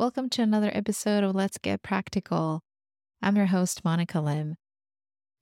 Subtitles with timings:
[0.00, 2.62] Welcome to another episode of Let's Get Practical.
[3.20, 4.56] I'm your host, Monica Lim.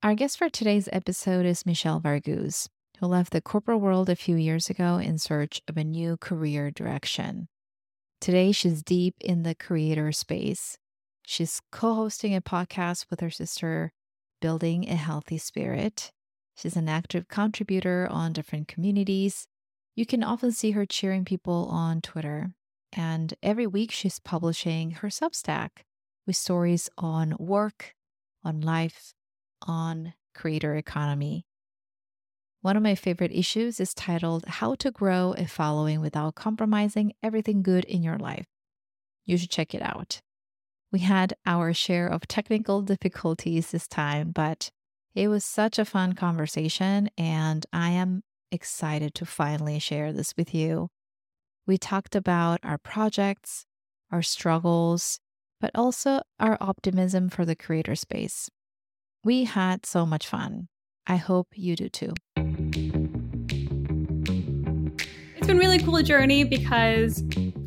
[0.03, 2.67] Our guest for today's episode is Michelle Varghoose,
[2.99, 6.71] who left the corporate world a few years ago in search of a new career
[6.71, 7.47] direction.
[8.19, 10.77] Today, she's deep in the creator space.
[11.25, 13.93] She's co hosting a podcast with her sister,
[14.41, 16.11] Building a Wealthy Spirit.
[16.57, 19.47] She's an active contributor on different communities.
[19.95, 22.49] You can often see her cheering people on Twitter
[22.93, 25.69] and every week she's publishing her Substack
[26.25, 27.95] with stories on work,
[28.43, 29.13] on life,
[29.61, 31.45] on creator economy.
[32.61, 37.61] One of my favorite issues is titled How to Grow a Following Without Compromising Everything
[37.61, 38.47] Good in Your Life.
[39.25, 40.21] You should check it out.
[40.91, 44.71] We had our share of technical difficulties this time, but
[45.15, 50.53] it was such a fun conversation, and I am excited to finally share this with
[50.53, 50.89] you.
[51.69, 53.67] We talked about our projects,
[54.11, 55.19] our struggles,
[55.61, 58.49] but also our optimism for the creator space.
[59.23, 60.69] We had so much fun.
[61.05, 62.13] I hope you do too.
[65.37, 67.21] It's been really cool journey because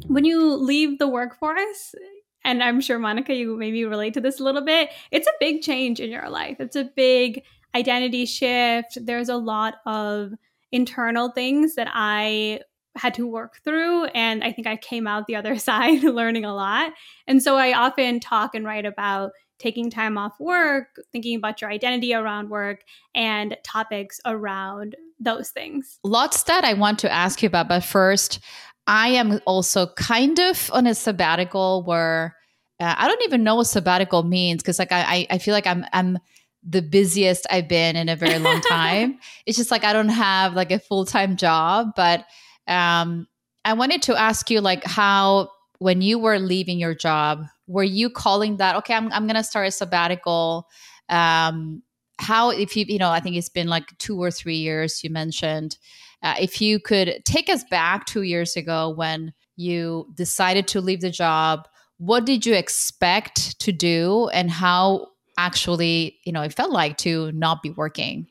[0.08, 1.94] when you leave the workforce,
[2.42, 5.62] and I'm sure Monica, you maybe relate to this a little bit, it's a big
[5.62, 6.56] change in your life.
[6.58, 8.98] It's a big identity shift.
[9.00, 10.32] There's a lot of
[10.72, 12.62] internal things that I
[12.96, 14.04] had to work through.
[14.06, 16.92] And I think I came out the other side learning a lot.
[17.26, 21.70] And so I often talk and write about taking time off work, thinking about your
[21.70, 22.80] identity around work,
[23.14, 26.00] and topics around those things.
[26.02, 27.68] Lots that I want to ask you about.
[27.68, 28.40] But first,
[28.86, 32.36] I am also kind of on a sabbatical where
[32.80, 35.86] uh, I don't even know what sabbatical means because like I, I feel like I'm
[35.92, 36.18] I'm
[36.64, 39.18] the busiest I've been in a very long time.
[39.46, 42.24] it's just like I don't have like a full time job, but
[42.66, 43.26] um,
[43.64, 48.10] I wanted to ask you, like, how when you were leaving your job, were you
[48.10, 48.94] calling that okay?
[48.94, 50.68] I'm I'm gonna start a sabbatical.
[51.08, 51.82] Um,
[52.18, 55.02] how if you you know I think it's been like two or three years.
[55.02, 55.76] You mentioned
[56.22, 61.00] uh, if you could take us back two years ago when you decided to leave
[61.00, 61.68] the job.
[61.98, 65.08] What did you expect to do, and how
[65.38, 68.26] actually you know it felt like to not be working?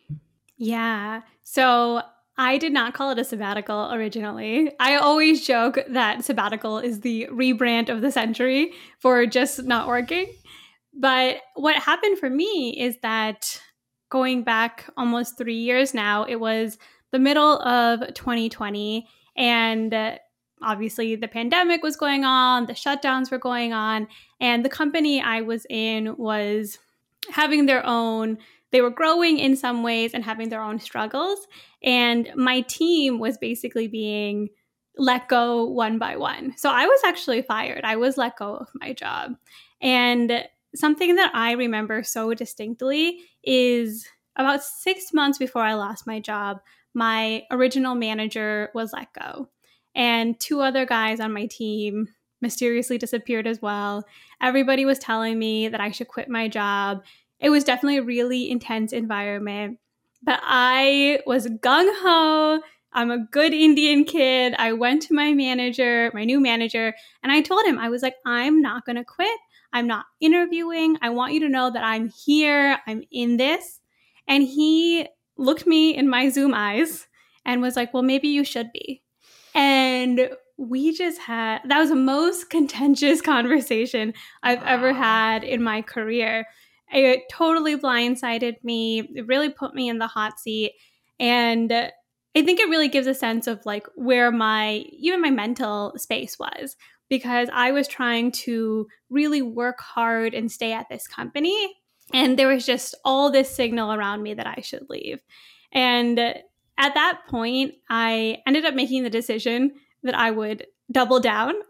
[0.58, 1.22] Yeah.
[1.44, 2.02] So
[2.41, 4.72] I did not call it a sabbatical originally.
[4.79, 10.25] I always joke that sabbatical is the rebrand of the century for just not working.
[10.91, 13.62] But what happened for me is that
[14.09, 16.80] going back almost three years now, it was
[17.12, 19.07] the middle of 2020.
[19.38, 20.16] And uh,
[20.63, 24.07] obviously, the pandemic was going on, the shutdowns were going on,
[24.40, 26.80] and the company I was in was
[27.30, 28.40] having their own
[28.72, 31.40] they were growing in some ways and having their own struggles.
[31.84, 34.50] And my team was basically being
[34.98, 36.54] let go one by one.
[36.58, 37.84] So I was actually fired.
[37.84, 39.34] I was let go of my job.
[39.81, 40.46] And
[40.76, 46.62] something that I remember so distinctly is about six months before I lost my job,
[46.94, 49.50] my original manager was let go.
[49.96, 52.08] And two other guys on my team
[52.42, 54.04] mysteriously disappeared as well.
[54.42, 57.04] Everybody was telling me that I should quit my job
[57.41, 59.79] it was definitely a really intense environment.
[60.24, 62.62] But I was gung ho.
[62.94, 64.53] I'm a good Indian kid.
[64.57, 66.94] I went to my manager, my new manager,
[67.24, 69.40] and I told him, I was like, I'm not going to quit.
[69.74, 70.97] I'm not interviewing.
[71.01, 72.78] I want you to know that I'm here.
[72.85, 73.80] I'm in this.
[74.28, 75.07] And he
[75.38, 77.07] looked me in my Zoom eyes
[77.46, 79.01] and was like, Well, maybe you should be.
[79.56, 84.13] And we just had that was the most contentious conversation
[84.44, 84.68] I've wow.
[84.68, 86.46] ever had in my career
[86.91, 89.00] it totally blindsided me.
[89.16, 90.74] It really put me in the hot seat.
[91.19, 95.94] And I think it really gives a sense of like where my, even my mental
[95.97, 96.75] space was,
[97.09, 101.75] because I was trying to really work hard and stay at this company.
[102.13, 105.19] And there was just all this signal around me that I should leave.
[105.72, 111.53] And at that point, I ended up making the decision that I would double down,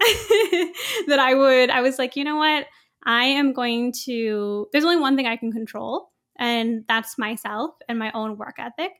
[1.07, 2.65] that I would, I was like, you know what?
[3.05, 7.97] I am going to, there's only one thing I can control, and that's myself and
[7.99, 8.91] my own work ethic.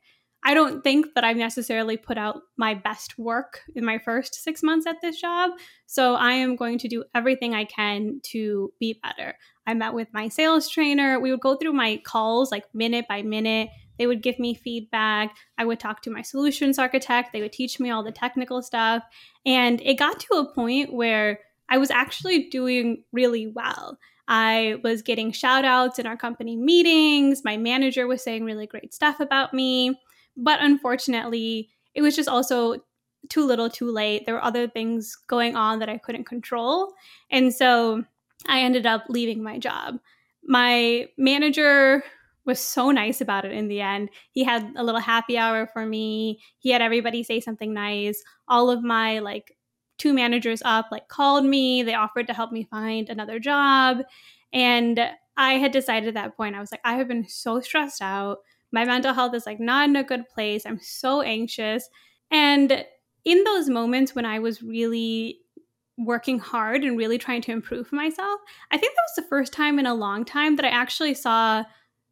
[0.44, 4.64] I don't think that I've necessarily put out my best work in my first six
[4.64, 5.52] months at this job.
[5.86, 9.36] So I am going to do everything I can to be better.
[9.68, 11.20] I met with my sales trainer.
[11.20, 13.70] We would go through my calls like minute by minute.
[14.00, 15.36] They would give me feedback.
[15.60, 17.34] I would talk to my solutions architect.
[17.34, 19.04] They would teach me all the technical stuff.
[19.46, 21.40] And it got to a point where
[21.72, 23.98] I was actually doing really well.
[24.28, 27.44] I was getting shout outs in our company meetings.
[27.44, 30.00] My manager was saying really great stuff about me.
[30.38, 32.76] But unfortunately, it was just also
[33.30, 34.26] too little, too late.
[34.26, 36.94] There were other things going on that I couldn't control.
[37.30, 38.04] And so
[38.48, 39.98] I ended up leaving my job.
[40.44, 42.04] My manager
[42.46, 44.10] was so nice about it in the end.
[44.32, 46.42] He had a little happy hour for me.
[46.60, 48.22] He had everybody say something nice.
[48.48, 49.56] All of my like
[50.02, 51.84] two managers up like called me.
[51.84, 54.00] They offered to help me find another job.
[54.52, 55.00] And
[55.38, 58.40] I had decided at that point, I was like, I have been so stressed out.
[58.72, 60.66] My mental health is like not in a good place.
[60.66, 61.88] I'm so anxious.
[62.32, 62.84] And
[63.26, 65.40] in those moments when I was really
[65.98, 68.40] working hard and really trying to improve myself,
[68.72, 71.64] I think that was the first time in a long time that I actually saw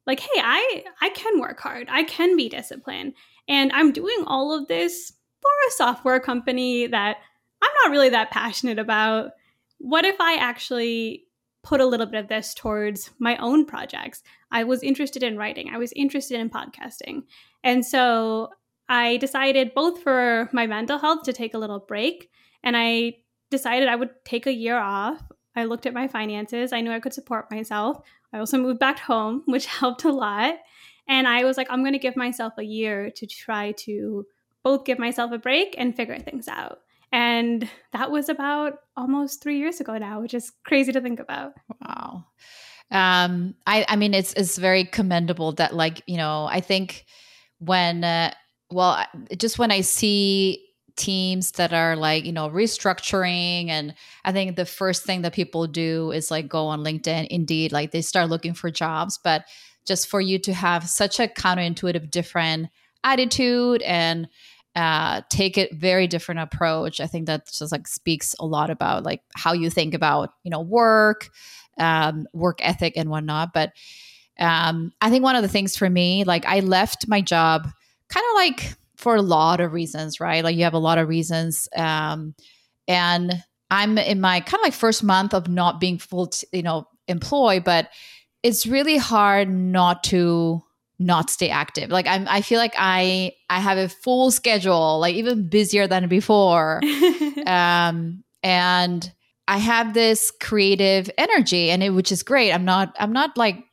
[0.06, 1.88] like, hey, I I can work hard.
[1.90, 3.14] I can be disciplined.
[3.48, 7.18] And I'm doing all of this for a software company that
[7.62, 9.32] I'm not really that passionate about.
[9.78, 11.26] What if I actually
[11.64, 14.24] put a little bit of this towards my own projects?
[14.52, 17.24] I was interested in writing, I was interested in podcasting.
[17.64, 18.50] And so
[18.88, 22.30] I decided both for my mental health to take a little break,
[22.64, 23.18] and I
[23.52, 25.22] decided I would take a year off.
[25.56, 26.74] I looked at my finances.
[26.74, 28.02] I knew I could support myself.
[28.34, 30.56] I also moved back home, which helped a lot.
[31.08, 34.26] And I was like, I'm going to give myself a year to try to
[34.64, 36.80] both give myself a break and figure things out.
[37.12, 41.54] And that was about almost three years ago now, which is crazy to think about.
[41.82, 42.26] Wow.
[42.92, 47.06] Um, I, I mean, it's, it's very commendable that like, you know, I think
[47.60, 48.34] when, uh,
[48.72, 49.04] well,
[49.38, 50.66] just when I see
[51.00, 53.96] teams that are like you know restructuring and
[54.26, 57.92] i think the first thing that people do is like go on linkedin indeed like
[57.92, 59.46] they start looking for jobs but
[59.88, 62.68] just for you to have such a counterintuitive different
[63.04, 64.28] attitude and
[64.76, 69.04] uh, take a very different approach i think that just like speaks a lot about
[69.04, 71.30] like how you think about you know work
[71.80, 73.72] um, work ethic and whatnot but
[74.40, 77.68] um, i think one of the things for me like i left my job
[78.10, 80.44] kind of like for a lot of reasons, right?
[80.44, 81.70] Like you have a lot of reasons.
[81.74, 82.36] Um,
[82.86, 83.42] and
[83.72, 86.86] I'm in my kind of like first month of not being full, t- you know,
[87.08, 87.90] employed, but
[88.44, 90.62] it's really hard not to
[91.00, 91.90] not stay active.
[91.90, 96.08] Like I'm, I feel like I, I have a full schedule, like even busier than
[96.08, 96.82] before.
[97.46, 99.12] um, and
[99.48, 102.52] I have this creative energy and it, which is great.
[102.52, 103.64] I'm not, I'm not like,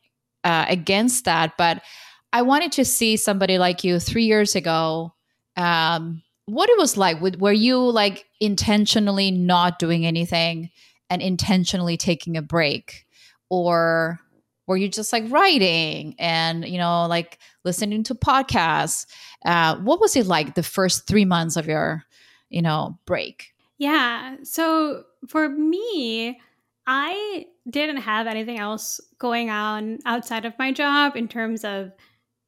[0.43, 1.83] uh, against that, but
[2.31, 5.13] I wanted to see somebody like you three years ago
[5.57, 7.19] um, what it was like.
[7.21, 10.69] Were you like intentionally not doing anything
[11.09, 13.05] and intentionally taking a break,
[13.49, 14.19] or
[14.67, 19.05] were you just like writing and you know like listening to podcasts?
[19.45, 22.03] Uh, what was it like the first three months of your
[22.49, 23.53] you know break?
[23.77, 24.37] Yeah.
[24.43, 26.39] So for me,
[26.87, 31.91] I didn't have anything else going on outside of my job in terms of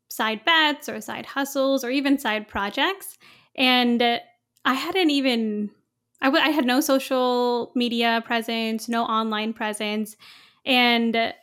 [0.09, 3.17] side bets or side hustles or even side projects.
[3.55, 4.01] And
[4.65, 5.69] I hadn't even,
[6.21, 10.15] I, w- I had no social media presence, no online presence.
[10.65, 11.33] And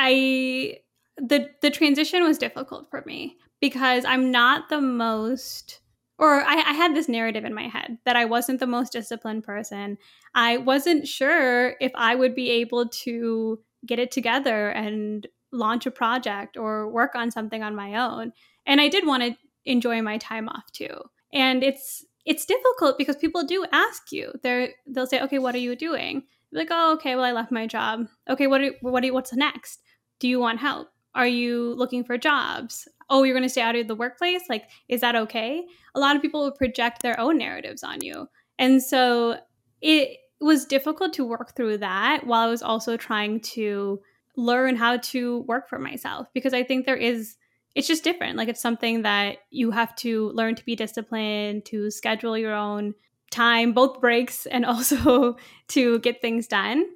[0.00, 0.78] I,
[1.16, 5.80] the, the transition was difficult for me because I'm not the most,
[6.18, 9.42] or I, I had this narrative in my head that I wasn't the most disciplined
[9.42, 9.98] person.
[10.36, 15.90] I wasn't sure if I would be able to get it together and launch a
[15.90, 18.32] project or work on something on my own.
[18.66, 20.94] And I did want to enjoy my time off too.
[21.32, 24.32] And it's it's difficult because people do ask you.
[24.42, 27.50] They're they'll say, "Okay, what are you doing?" You're like, "Oh, okay, well I left
[27.50, 29.80] my job." Okay, what are, what are, what's next?
[30.18, 30.88] Do you want help?
[31.14, 32.88] Are you looking for jobs?
[33.10, 34.42] Oh, you're going to stay out of the workplace?
[34.48, 35.64] Like, is that okay?
[35.94, 38.28] A lot of people will project their own narratives on you.
[38.58, 39.38] And so
[39.80, 44.00] it was difficult to work through that while I was also trying to
[44.36, 47.36] learn how to work for myself because I think there is
[47.74, 48.36] it's just different.
[48.36, 52.94] Like it's something that you have to learn to be disciplined, to schedule your own
[53.30, 55.36] time, both breaks and also
[55.68, 56.86] to get things done.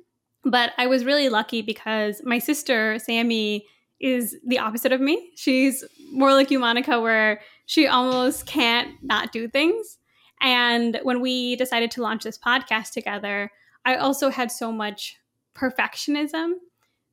[0.45, 3.67] But I was really lucky because my sister, Sammy,
[4.01, 5.31] is the opposite of me.
[5.37, 9.99] She's more like you, Monica, where she almost can't not do things.
[10.41, 13.53] And when we decided to launch this podcast together,
[13.85, 15.17] I also had so much
[15.55, 16.55] perfectionism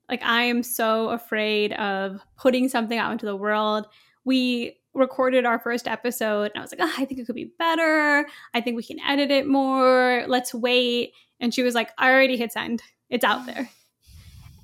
[0.09, 3.85] like I am so afraid of putting something out into the world.
[4.25, 7.53] We recorded our first episode and I was like, oh, I think it could be
[7.59, 8.27] better.
[8.53, 10.25] I think we can edit it more.
[10.27, 11.13] Let's wait.
[11.39, 12.81] And she was like, I already hit send.
[13.09, 13.69] It's out there.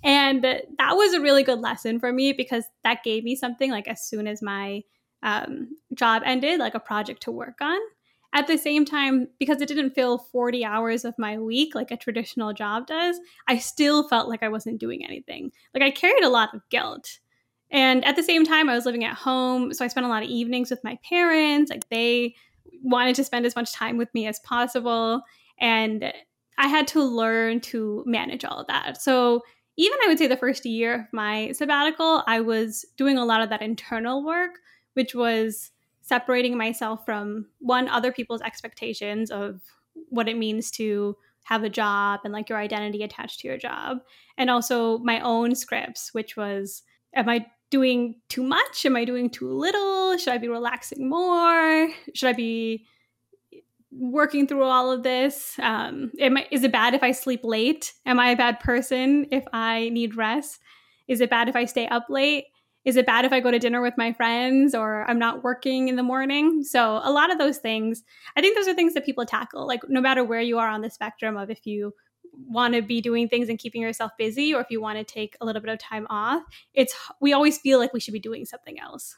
[0.03, 3.87] And that was a really good lesson for me because that gave me something like
[3.87, 4.83] as soon as my
[5.23, 7.79] um, job ended, like a project to work on
[8.33, 11.97] at the same time, because it didn't fill 40 hours of my week like a
[11.97, 15.51] traditional job does, I still felt like I wasn't doing anything.
[15.73, 17.19] Like I carried a lot of guilt.
[17.71, 19.73] And at the same time, I was living at home.
[19.73, 21.71] So I spent a lot of evenings with my parents.
[21.71, 22.35] Like they,
[22.85, 25.21] wanted to spend as much time with me as possible.
[25.59, 26.13] And
[26.57, 29.01] I had to learn to manage all of that.
[29.01, 29.43] So
[29.77, 33.41] even I would say the first year of my sabbatical, I was doing a lot
[33.41, 34.59] of that internal work,
[34.93, 35.71] which was
[36.01, 39.61] separating myself from one, other people's expectations of
[40.09, 43.97] what it means to have a job and like your identity attached to your job,
[44.37, 46.83] and also my own scripts, which was,
[47.13, 48.85] am I doing too much?
[48.85, 50.17] Am I doing too little?
[50.17, 51.89] Should I be relaxing more?
[52.13, 52.87] Should I be
[53.97, 55.57] working through all of this?
[55.61, 57.93] Um, I, is it bad if I sleep late?
[58.05, 60.59] Am I a bad person if I need rest?
[61.07, 62.45] Is it bad if I stay up late?
[62.83, 65.87] Is it bad if I go to dinner with my friends or I'm not working
[65.87, 66.63] in the morning?
[66.63, 68.03] So, a lot of those things,
[68.37, 69.65] I think those are things that people tackle.
[69.65, 71.93] Like, no matter where you are on the spectrum of if you
[72.47, 75.35] want to be doing things and keeping yourself busy or if you want to take
[75.41, 78.45] a little bit of time off, it's we always feel like we should be doing
[78.45, 79.17] something else.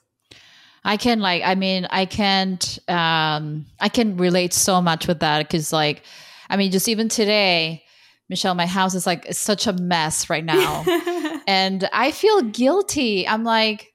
[0.88, 5.40] I can like I mean I can't um I can relate so much with that
[5.40, 6.02] because like
[6.50, 7.84] I mean just even today
[8.30, 10.86] Michelle my house is like such a mess right now.
[11.50, 13.26] And I feel guilty.
[13.28, 13.94] I'm like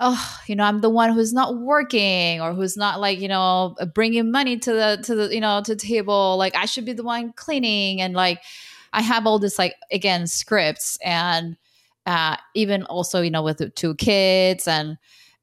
[0.00, 3.74] oh you know I'm the one who's not working or who's not like you know
[3.94, 6.36] bringing money to the to the you know to the table.
[6.36, 8.02] Like I should be the one cleaning.
[8.02, 8.42] And like
[8.92, 11.56] I have all this like again scripts and
[12.04, 14.98] uh even also you know with the two kids and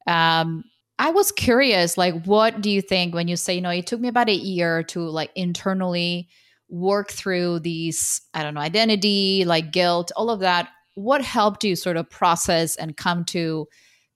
[0.06, 0.64] um
[1.02, 4.00] I was curious, like, what do you think when you say, you know, it took
[4.00, 6.30] me about a year to like internally
[6.70, 10.70] work through these, I don't know, identity, like guilt, all of that.
[10.94, 13.68] What helped you sort of process and come to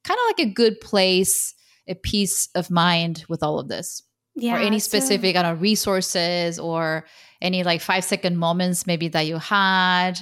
[0.04, 1.56] kind of like a good place,
[1.88, 4.04] a peace of mind with all of this?
[4.36, 7.08] Yeah, or any specific, so- I don't know, resources or
[7.42, 10.20] any like five second moments maybe that you had?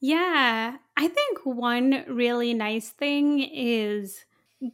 [0.00, 4.24] Yeah, I think one really nice thing is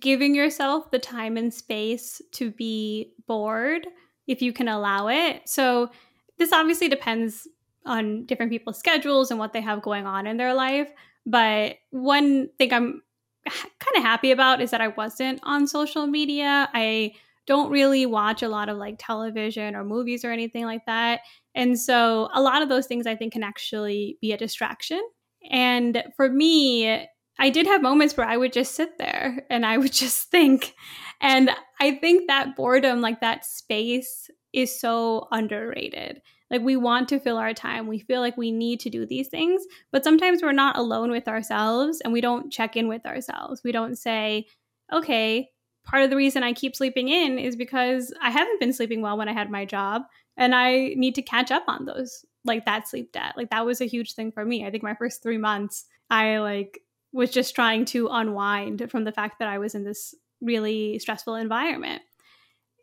[0.01, 3.87] giving yourself the time and space to be bored
[4.27, 5.43] if you can allow it.
[5.49, 5.91] So,
[6.39, 7.47] this obviously depends
[7.85, 10.89] on different people's schedules and what they have going on in their life.
[11.27, 13.03] But one thing I'm
[13.47, 16.69] kind of happy about is that I wasn't on social media.
[16.73, 17.13] I
[17.47, 21.21] don't really watch a lot of like television or movies or anything like that.
[21.55, 25.03] And so a lot of those things I think can actually be a distraction.
[25.51, 27.07] And for me,
[27.39, 30.75] I did have moments where I would just sit there and I would just think.
[31.21, 36.21] And I think that boredom, like that space, is so underrated.
[36.51, 37.87] Like we want to fill our time.
[37.87, 41.27] We feel like we need to do these things, but sometimes we're not alone with
[41.27, 43.63] ourselves and we don't check in with ourselves.
[43.65, 44.47] We don't say,
[44.93, 45.49] okay,
[45.85, 49.17] part of the reason I keep sleeping in is because I haven't been sleeping well
[49.17, 50.03] when I had my job
[50.37, 53.33] and I need to catch up on those like that sleep debt.
[53.37, 54.67] Like that was a huge thing for me.
[54.67, 56.82] I think my first 3 months I like
[57.13, 61.35] was just trying to unwind from the fact that I was in this really stressful
[61.35, 62.03] environment.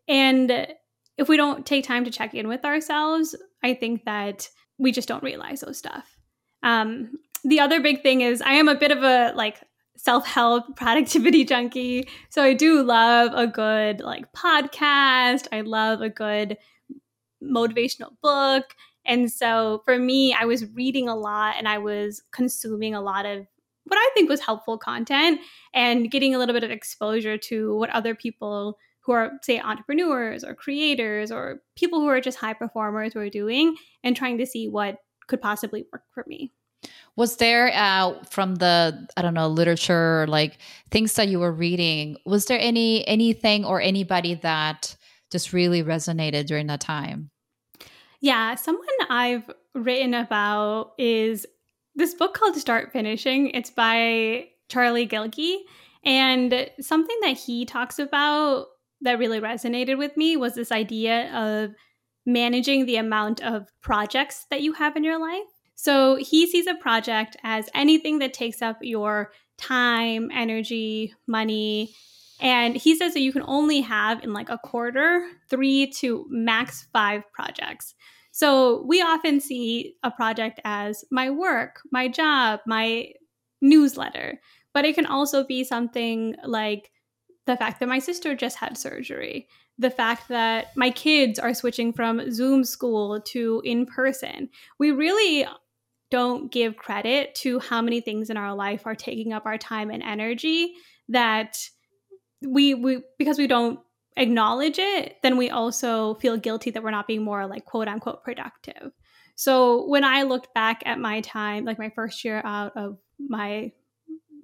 [0.08, 0.68] And
[1.18, 5.08] if we don't take time to check in with ourselves, I think that we just
[5.08, 6.16] don't realize those stuff.
[6.62, 9.60] Um, the other big thing is I am a bit of a like
[9.96, 12.08] self-help productivity junkie.
[12.30, 15.46] So I do love a good like podcast.
[15.52, 16.56] I love a good
[17.42, 18.74] motivational book.
[19.04, 23.26] And so for me, I was reading a lot and I was consuming a lot
[23.26, 23.46] of
[23.84, 25.40] what I think was helpful content
[25.74, 30.44] and getting a little bit of exposure to what other people who are say entrepreneurs
[30.44, 34.68] or creators or people who are just high performers were doing and trying to see
[34.68, 36.52] what could possibly work for me.
[37.16, 40.58] Was there uh, from the I don't know literature like
[40.90, 42.16] things that you were reading?
[42.24, 44.96] Was there any anything or anybody that
[45.30, 47.30] just really resonated during that time?
[48.20, 51.46] Yeah, someone I've written about is
[51.94, 53.50] this book called Start Finishing.
[53.50, 55.58] It's by Charlie Gilkey.
[56.04, 58.66] And something that he talks about
[59.02, 61.70] that really resonated with me was this idea of
[62.26, 65.46] managing the amount of projects that you have in your life.
[65.74, 71.94] So he sees a project as anything that takes up your time, energy, money.
[72.40, 76.86] And he says that you can only have in like a quarter three to max
[76.92, 77.94] five projects.
[78.40, 83.12] So we often see a project as my work, my job, my
[83.60, 84.40] newsletter,
[84.72, 86.90] but it can also be something like
[87.44, 91.92] the fact that my sister just had surgery, the fact that my kids are switching
[91.92, 94.48] from Zoom school to in person.
[94.78, 95.46] We really
[96.10, 99.90] don't give credit to how many things in our life are taking up our time
[99.90, 100.72] and energy
[101.10, 101.58] that
[102.42, 103.80] we we because we don't
[104.16, 108.22] acknowledge it, then we also feel guilty that we're not being more like quote unquote
[108.24, 108.92] productive.
[109.36, 113.72] So when I looked back at my time, like my first year out of my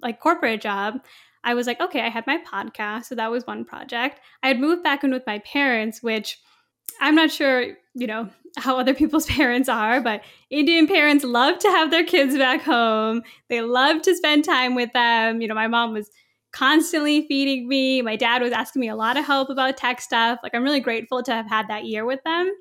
[0.01, 1.01] like corporate job,
[1.43, 4.19] I was like, okay, I had my podcast, so that was one project.
[4.43, 6.39] I had moved back in with my parents, which
[6.99, 11.69] I'm not sure, you know, how other people's parents are, but Indian parents love to
[11.69, 13.21] have their kids back home.
[13.49, 15.41] They love to spend time with them.
[15.41, 16.09] You know, my mom was
[16.51, 18.01] constantly feeding me.
[18.01, 20.39] My dad was asking me a lot of help about tech stuff.
[20.43, 22.51] Like, I'm really grateful to have had that year with them.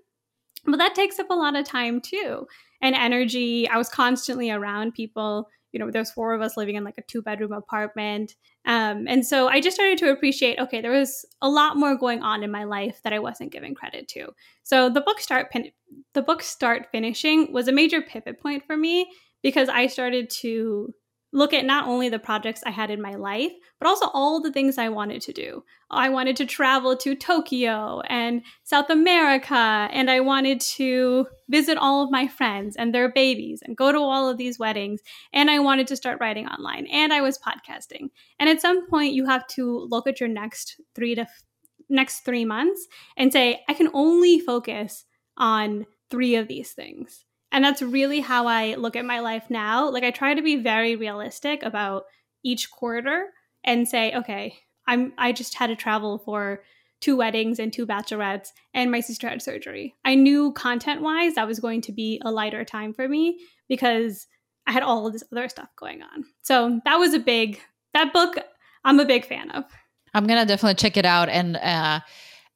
[0.67, 2.47] But that takes up a lot of time too
[2.81, 3.69] and energy.
[3.69, 5.49] I was constantly around people.
[5.73, 8.35] You know, there's four of us living in like a two bedroom apartment.
[8.65, 12.23] Um, and so I just started to appreciate okay, there was a lot more going
[12.23, 14.29] on in my life that I wasn't giving credit to.
[14.63, 15.73] So the book start pin-
[16.15, 19.09] the book start finishing was a major pivot point for me
[19.43, 20.93] because I started to
[21.33, 24.53] look at not only the projects I had in my life, but also all the
[24.53, 25.65] things I wanted to do.
[25.91, 32.03] I wanted to travel to Tokyo and South America, and I wanted to visit all
[32.03, 35.01] of my friends and their babies and go to all of these weddings.
[35.33, 38.09] And I wanted to start writing online, and I was podcasting.
[38.39, 41.43] And at some point, you have to look at your next three to f-
[41.89, 45.05] next three months and say, I can only focus
[45.37, 47.26] on three of these things.
[47.53, 49.91] And that's really how I look at my life now.
[49.91, 52.05] Like I try to be very realistic about
[52.45, 53.29] each quarter
[53.65, 56.63] and say, okay, I'm I just had to travel for
[57.01, 59.95] two weddings and two bachelorettes and my sister had surgery.
[60.05, 63.39] I knew content-wise that was going to be a lighter time for me
[63.69, 64.27] because
[64.67, 66.25] I had all of this other stuff going on.
[66.43, 67.61] So that was a big
[67.95, 68.37] that book
[68.85, 69.65] I'm a big fan of.
[70.15, 72.01] I'm gonna definitely check it out and uh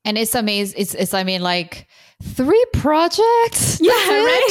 [0.05, 0.81] and it's amazing.
[0.81, 1.87] It's it's I mean like
[2.23, 3.79] three projects.
[3.91, 4.47] Yeah, right.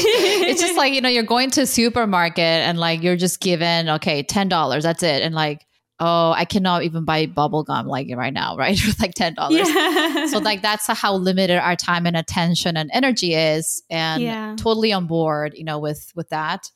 [0.48, 3.90] it's just like you know you're going to a supermarket and like you're just given
[3.90, 4.84] okay ten dollars.
[4.84, 5.22] That's it.
[5.22, 5.66] And like
[6.00, 9.68] oh I cannot even buy bubble gum like right now right with like ten dollars.
[9.70, 10.28] Yeah.
[10.28, 14.56] So like that's how limited our time and attention and energy is, and Yeah.
[14.58, 15.54] totally on board.
[15.56, 16.70] You know with with that.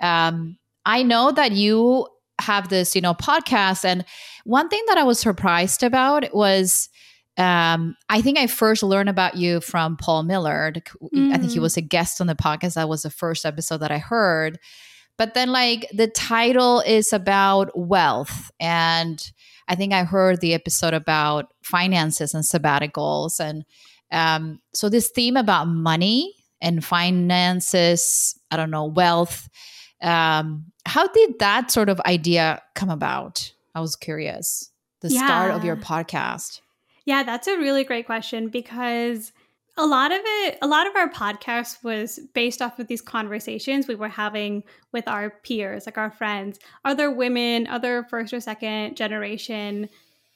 [0.00, 2.06] Um, I know that you
[2.40, 4.04] have this you know podcast and
[4.44, 6.88] one thing that I was surprised about was
[7.38, 10.82] um, I think I first learned about you from Paul Millerd.
[11.32, 11.62] I think he Mm.
[11.62, 12.74] was a guest on the podcast.
[12.74, 14.58] That was the first episode that I heard.
[15.16, 18.50] But then, like, the title is about wealth.
[18.60, 19.20] And
[19.68, 23.40] I think I heard the episode about finances and sabbaticals.
[23.40, 23.64] And
[24.12, 29.48] um, so, this theme about money and finances, I don't know, wealth.
[30.00, 33.52] Um, how did that sort of idea come about?
[33.74, 34.70] I was curious.
[35.00, 36.60] The start of your podcast.
[37.08, 39.32] Yeah, that's a really great question because
[39.78, 43.88] a lot of it, a lot of our podcast was based off of these conversations
[43.88, 48.94] we were having with our peers, like our friends, other women, other first or second
[48.94, 49.88] generation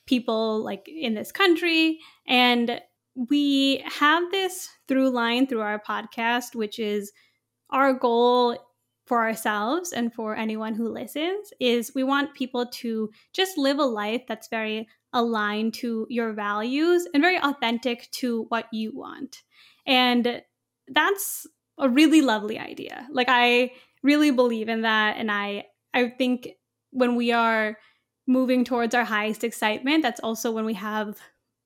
[0.06, 1.98] people like in this country.
[2.26, 2.80] And
[3.28, 7.12] we have this through line through our podcast, which is
[7.68, 8.56] our goal
[9.04, 13.84] for ourselves and for anyone who listens is we want people to just live a
[13.84, 19.42] life that's very aligned to your values and very authentic to what you want.
[19.86, 20.42] And
[20.88, 21.46] that's
[21.78, 23.06] a really lovely idea.
[23.10, 23.72] Like I
[24.02, 26.48] really believe in that and I I think
[26.90, 27.76] when we are
[28.26, 31.18] moving towards our highest excitement, that's also when we have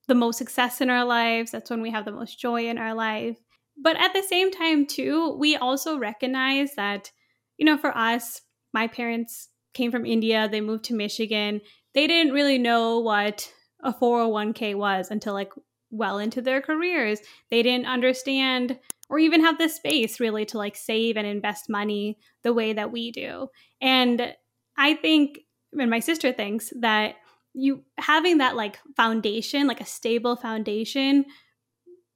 [0.09, 2.95] the most success in our lives, that's when we have the most joy in our
[2.95, 3.37] life.
[3.77, 7.11] But at the same time too, we also recognize that
[7.59, 11.61] you know, for us, my parents came from India, they moved to Michigan.
[11.97, 13.51] They didn't really know what
[13.83, 15.51] a 401k was until like
[15.91, 17.21] well into their careers.
[17.51, 18.79] They didn't understand
[19.09, 22.93] or even have the space really to like save and invest money the way that
[22.93, 23.49] we do.
[23.81, 24.35] And
[24.77, 25.39] I think
[25.73, 27.15] and my sister thinks that
[27.55, 31.25] you having that like foundation, like a stable foundation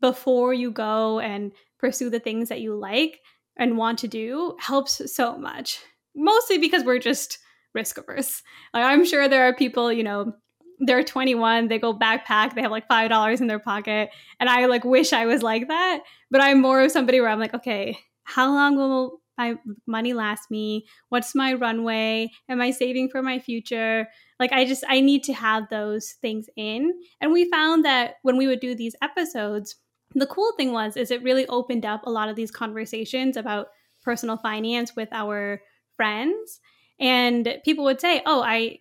[0.03, 3.19] before you go and pursue the things that you like
[3.57, 5.81] and want to do helps so much.
[6.15, 7.39] Mostly because we're just
[7.75, 8.43] risk averse.
[8.75, 10.33] Like I'm sure there are people, you know,
[10.81, 14.67] they're 21, they go backpack, they have like five dollars in their pocket, and I
[14.67, 16.01] like wish I was like that.
[16.31, 19.55] But I'm more of somebody where I'm like, okay, how long will my
[19.87, 20.87] money last me?
[21.09, 22.31] What's my runway?
[22.49, 24.07] Am I saving for my future?
[24.39, 26.93] Like I just I need to have those things in.
[27.21, 29.77] And we found that when we would do these episodes,
[30.15, 33.69] the cool thing was is it really opened up a lot of these conversations about
[34.03, 35.61] personal finance with our
[35.97, 36.61] friends
[37.01, 38.79] and people would say oh i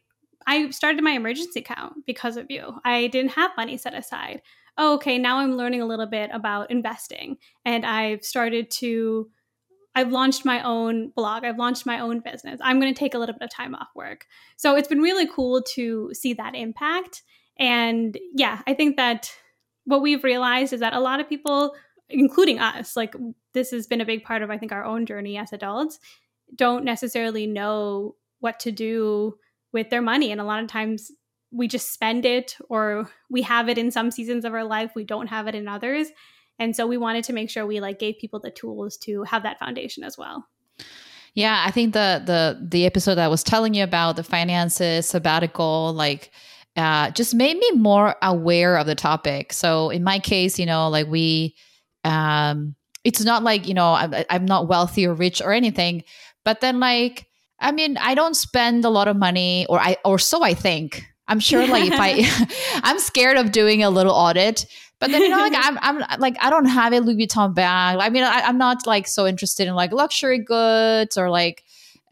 [0.48, 2.80] i started my emergency account because of you.
[2.86, 4.42] I didn't have money set aside.
[4.78, 7.38] Oh, okay now i'm learning a little bit about investing.
[7.66, 9.30] And i've started to
[9.96, 11.44] i've launched my own blog.
[11.44, 12.60] I've launched my own business.
[12.64, 14.26] I'm going to take a little bit of time off work.
[14.56, 17.24] So it's been really cool to see that impact.
[17.58, 19.32] And yeah i think that
[19.90, 21.76] what we've realized is that a lot of people,
[22.10, 23.16] including us, like
[23.54, 26.00] this has been a big part of, I think, our own journey as adults,
[26.56, 29.38] don't necessarily know what to do
[29.72, 30.32] with their money.
[30.32, 31.12] And a lot of times
[31.52, 35.04] we just spend it or we have it in some seasons of our life, we
[35.04, 36.08] don't have it in others.
[36.60, 39.44] And so we wanted to make sure we like gave people the tools to have
[39.44, 40.48] that foundation as well.
[41.34, 45.94] Yeah, I think the the the episode I was telling you about the finances sabbatical
[45.94, 46.32] like
[46.76, 49.54] uh, just made me more aware of the topic.
[49.54, 51.56] So in my case, you know, like we
[52.04, 56.04] um it's not like, you know, I'm, I'm not wealthy or rich or anything,
[56.44, 57.28] but then like
[57.62, 61.06] I mean, I don't spend a lot of money or I or so I think.
[61.28, 62.50] I'm sure like if I
[62.84, 64.66] I'm scared of doing a little audit
[65.00, 67.98] but then you know, like I'm, I'm like I don't have a Louis Vuitton bag.
[68.00, 71.64] I mean, I, am not like so interested in like luxury goods or like,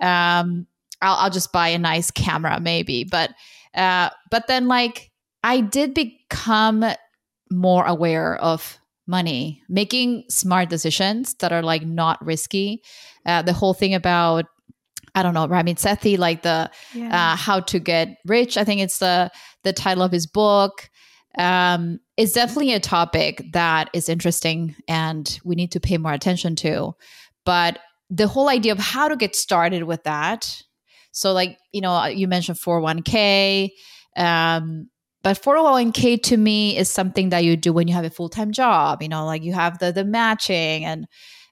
[0.02, 0.68] um,
[1.02, 3.04] I'll, I'll just buy a nice camera maybe.
[3.04, 3.32] But,
[3.76, 5.12] uh, but then like
[5.44, 6.86] I did become
[7.52, 12.82] more aware of money, making smart decisions that are like not risky.
[13.28, 14.46] Uh, the whole thing about
[15.16, 17.34] I don't know, Ramit Sethi, like the yeah.
[17.34, 18.56] uh, how to get rich.
[18.56, 19.32] I think it's the
[19.64, 20.90] the title of his book
[21.38, 26.56] um, is definitely a topic that is interesting and we need to pay more attention
[26.58, 26.94] to.
[27.46, 30.62] But the whole idea of how to get started with that.
[31.12, 33.70] So, like, you know, you mentioned 401k.
[34.16, 34.90] Um,
[35.24, 38.52] but 401k to me is something that you do when you have a full time
[38.52, 41.08] job, you know, like you have the, the matching and,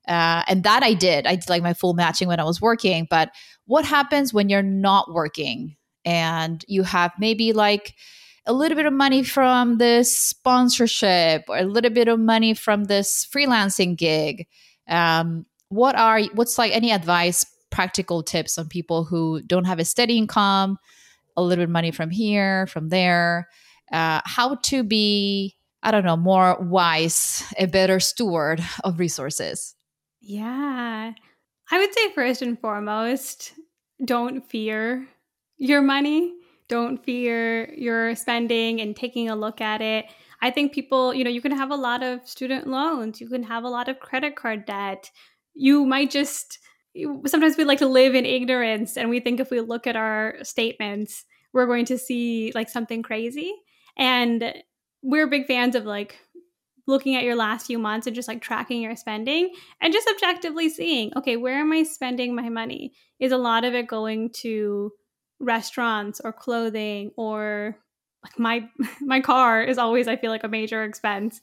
[0.07, 1.27] uh, and that I did.
[1.27, 3.07] I did like my full matching when I was working.
[3.09, 3.31] But
[3.65, 7.95] what happens when you're not working and you have maybe like,
[8.45, 12.85] a little bit of money from this sponsorship or a little bit of money from
[12.85, 14.47] this freelancing gig
[14.87, 19.85] um, what are what's like any advice practical tips on people who don't have a
[19.85, 20.77] steady income
[21.35, 23.49] a little bit of money from here from there
[23.91, 29.74] uh, how to be i don't know more wise a better steward of resources
[30.25, 31.13] yeah
[31.71, 33.53] i would say first and foremost
[34.03, 35.07] don't fear
[35.57, 36.33] your money
[36.67, 40.05] don't fear your spending and taking a look at it.
[40.41, 43.43] I think people, you know, you can have a lot of student loans, you can
[43.43, 45.09] have a lot of credit card debt.
[45.53, 46.59] You might just
[47.25, 50.35] sometimes we like to live in ignorance and we think if we look at our
[50.43, 53.53] statements, we're going to see like something crazy.
[53.97, 54.53] And
[55.01, 56.17] we're big fans of like
[56.87, 60.69] looking at your last few months and just like tracking your spending and just objectively
[60.69, 62.93] seeing, okay, where am I spending my money?
[63.19, 64.91] Is a lot of it going to
[65.39, 67.77] restaurants or clothing or
[68.23, 68.69] like my
[69.01, 71.41] my car is always I feel like a major expense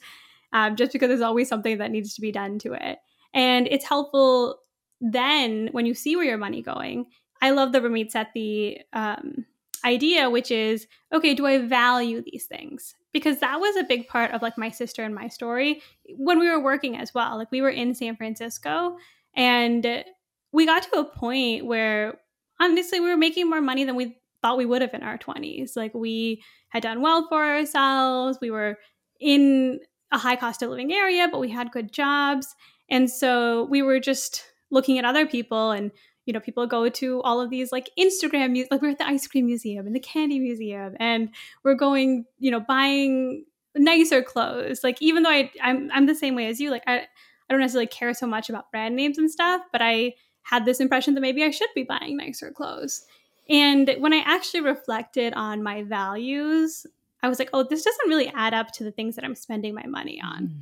[0.53, 2.99] um, just because there's always something that needs to be done to it.
[3.35, 4.59] And it's helpful
[5.01, 7.07] then when you see where your money going.
[7.41, 9.47] I love the Ramit Sethi um,
[9.85, 12.95] idea, which is okay, do I value these things?
[13.13, 15.83] Because that was a big part of like my sister and my story
[16.17, 17.37] when we were working as well.
[17.37, 18.97] Like we were in San Francisco
[19.37, 20.05] and
[20.53, 22.19] we got to a point where
[22.61, 25.77] honestly, we were making more money than we thought we would have in our 20s.
[25.77, 28.39] Like we had done well for ourselves.
[28.41, 28.79] We were
[29.21, 32.55] in a high cost of living area, but we had good jobs.
[32.91, 35.91] And so we were just looking at other people and
[36.25, 39.27] you know people go to all of these like instagram like we're at the ice
[39.27, 41.31] cream museum and the candy museum and
[41.65, 46.35] we're going you know buying nicer clothes like even though I, I'm, I'm the same
[46.35, 47.05] way as you like I, I
[47.51, 51.15] don't necessarily care so much about brand names and stuff but i had this impression
[51.15, 53.05] that maybe I should be buying nicer clothes.
[53.49, 56.87] And when I actually reflected on my values,
[57.23, 59.75] I was like, oh, this doesn't really add up to the things that I'm spending
[59.75, 60.49] my money on.
[60.49, 60.55] Mm.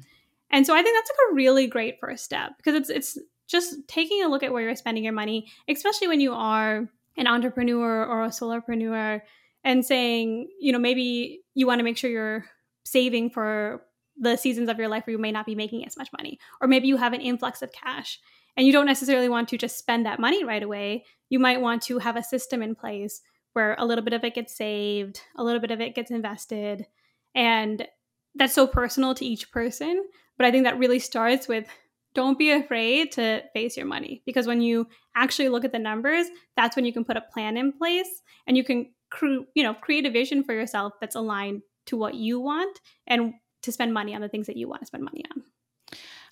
[0.51, 3.19] And so I think that's like a really great first step because it's it's
[3.51, 7.27] just taking a look at where you're spending your money, especially when you are an
[7.27, 9.21] entrepreneur or a solopreneur
[9.65, 12.47] and saying, you know, maybe you want to make sure you're
[12.85, 13.83] saving for
[14.17, 16.69] the seasons of your life where you may not be making as much money, or
[16.69, 18.21] maybe you have an influx of cash
[18.57, 21.05] and you don't necessarily want to just spend that money right away.
[21.29, 23.21] You might want to have a system in place
[23.53, 26.87] where a little bit of it gets saved, a little bit of it gets invested.
[27.35, 27.87] And
[28.35, 30.05] that's so personal to each person.
[30.37, 31.67] But I think that really starts with
[32.15, 36.27] don't be afraid to face your money because when you actually look at the numbers,
[36.57, 39.75] that's when you can put a plan in place and you can cre- you know
[39.75, 44.15] create a vision for yourself that's aligned to what you want and to spend money
[44.15, 45.43] on the things that you want to spend money on.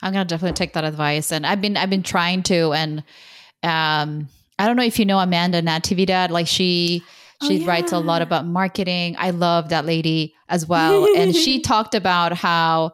[0.03, 3.01] I'm gonna definitely take that advice, and I've been I've been trying to, and
[3.63, 7.03] um, I don't know if you know Amanda Natividad, like she
[7.43, 7.69] she oh, yeah.
[7.69, 9.17] writes a lot about marketing.
[9.19, 12.93] I love that lady as well, and she talked about how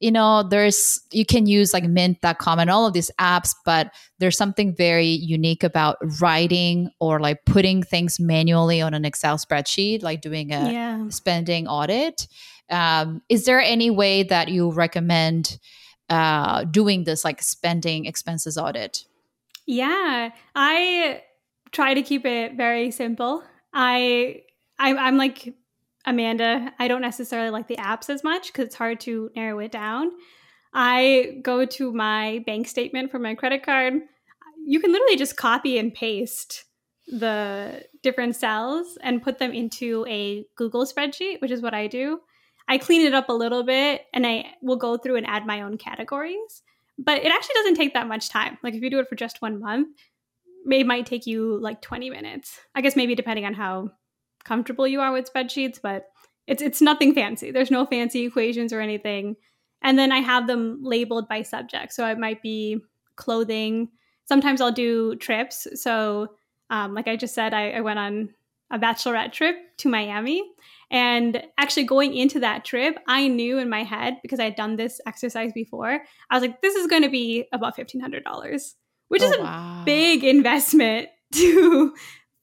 [0.00, 4.36] you know there's you can use like mint.com and all of these apps but there's
[4.36, 10.20] something very unique about writing or like putting things manually on an excel spreadsheet like
[10.20, 11.08] doing a yeah.
[11.08, 12.26] spending audit
[12.70, 15.58] um, is there any way that you recommend
[16.08, 19.04] uh, doing this like spending expenses audit?
[19.66, 21.22] Yeah, I
[21.72, 23.42] try to keep it very simple.
[23.72, 24.42] I
[24.78, 25.54] I'm, I'm like
[26.06, 26.72] Amanda.
[26.78, 30.10] I don't necessarily like the apps as much because it's hard to narrow it down.
[30.72, 33.94] I go to my bank statement for my credit card.
[34.64, 36.64] You can literally just copy and paste
[37.08, 42.20] the different cells and put them into a Google spreadsheet, which is what I do.
[42.68, 45.62] I clean it up a little bit and I will go through and add my
[45.62, 46.62] own categories.
[46.98, 48.58] But it actually doesn't take that much time.
[48.62, 49.88] Like if you do it for just one month,
[50.70, 52.60] it might take you like 20 minutes.
[52.74, 53.90] I guess maybe depending on how
[54.44, 56.06] comfortable you are with spreadsheets, but
[56.46, 57.50] it's it's nothing fancy.
[57.50, 59.36] There's no fancy equations or anything.
[59.82, 61.92] And then I have them labeled by subject.
[61.92, 62.80] So it might be
[63.16, 63.88] clothing.
[64.26, 65.66] Sometimes I'll do trips.
[65.74, 66.28] So
[66.70, 68.30] um, like I just said, I, I went on
[68.70, 70.42] a bachelorette trip to Miami.
[70.90, 74.76] And actually, going into that trip, I knew in my head because I had done
[74.76, 76.00] this exercise before.
[76.30, 78.74] I was like, this is going to be about $1,500,
[79.08, 79.82] which oh, is a wow.
[79.84, 81.94] big investment to,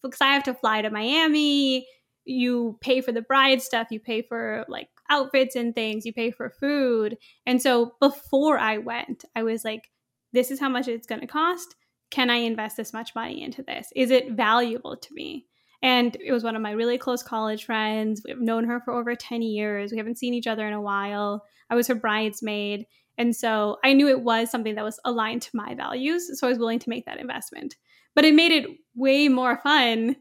[0.07, 1.87] because I have to fly to Miami.
[2.25, 6.31] You pay for the bride stuff, you pay for like outfits and things, you pay
[6.31, 7.17] for food.
[7.45, 9.89] And so before I went, I was like,
[10.33, 11.75] this is how much it's going to cost.
[12.11, 13.87] Can I invest this much money into this?
[13.95, 15.45] Is it valuable to me?
[15.81, 18.21] And it was one of my really close college friends.
[18.25, 19.91] We've known her for over 10 years.
[19.91, 21.45] We haven't seen each other in a while.
[21.69, 22.85] I was her bridesmaid.
[23.17, 26.39] And so I knew it was something that was aligned to my values.
[26.39, 27.75] So I was willing to make that investment.
[28.17, 30.15] But it made it way more fun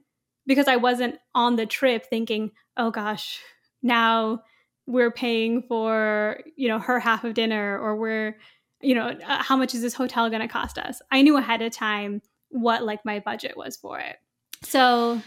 [0.47, 3.41] because I wasn't on the trip thinking, oh gosh,
[3.83, 4.43] now
[4.87, 8.37] we're paying for, you know, her half of dinner or we're,
[8.83, 11.01] you know, uh, how much is this hotel going to cost us?
[11.11, 14.17] I knew ahead of time what like my budget was for it.
[14.63, 15.23] So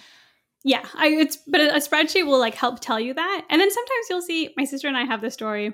[0.63, 3.45] yeah, I it's but a, spreadsheet will like help tell you that.
[3.49, 5.73] And then sometimes you'll see my sister and I have this story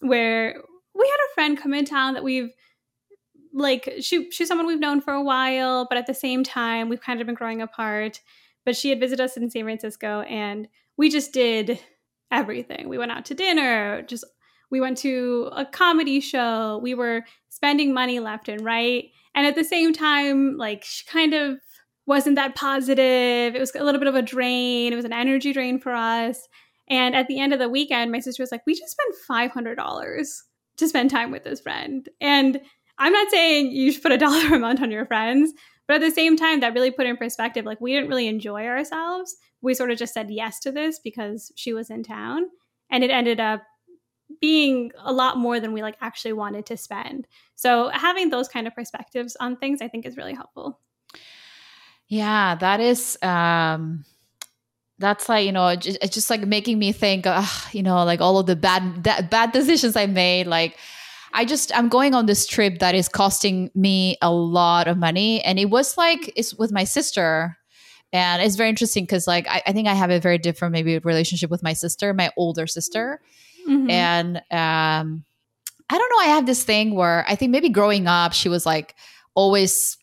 [0.00, 0.56] where
[0.92, 2.50] we had a friend come in town that we've
[3.52, 7.00] like she she's someone we've known for a while, but at the same time we've
[7.00, 8.20] kind of been growing apart.
[8.64, 11.80] But she had visited us in San Francisco and we just did
[12.30, 12.88] everything.
[12.88, 14.24] We went out to dinner, just
[14.70, 16.80] we went to a comedy show.
[16.82, 19.04] We were spending money left and right.
[19.34, 21.58] And at the same time, like she kind of
[22.06, 23.54] wasn't that positive.
[23.54, 24.92] It was a little bit of a drain.
[24.92, 26.48] It was an energy drain for us.
[26.88, 30.26] And at the end of the weekend, my sister was like, we just spent $500
[30.76, 32.08] to spend time with this friend.
[32.20, 32.60] And
[33.02, 35.52] I'm not saying you should put a dollar amount on your friends,
[35.88, 38.64] but at the same time, that really put in perspective like, we didn't really enjoy
[38.64, 39.36] ourselves.
[39.60, 42.46] We sort of just said yes to this because she was in town.
[42.90, 43.62] And it ended up
[44.40, 47.26] being a lot more than we like actually wanted to spend.
[47.56, 50.78] So having those kind of perspectives on things, I think, is really helpful.
[52.06, 54.04] Yeah, that is um
[54.98, 57.26] that's like, you know, it's just like making me think,
[57.72, 60.76] you know, like all of the bad bad decisions I made like
[61.32, 65.42] I just I'm going on this trip that is costing me a lot of money
[65.42, 67.56] and it was like it's with my sister
[68.12, 70.98] and it's very interesting because like I, I, think I have a very different maybe
[70.98, 73.22] relationship with my sister, my older sister.
[73.66, 73.90] Mm-hmm.
[73.90, 75.24] And um
[75.88, 78.66] I don't know, I have this thing where I think maybe growing up she was
[78.66, 78.94] like
[79.34, 79.96] always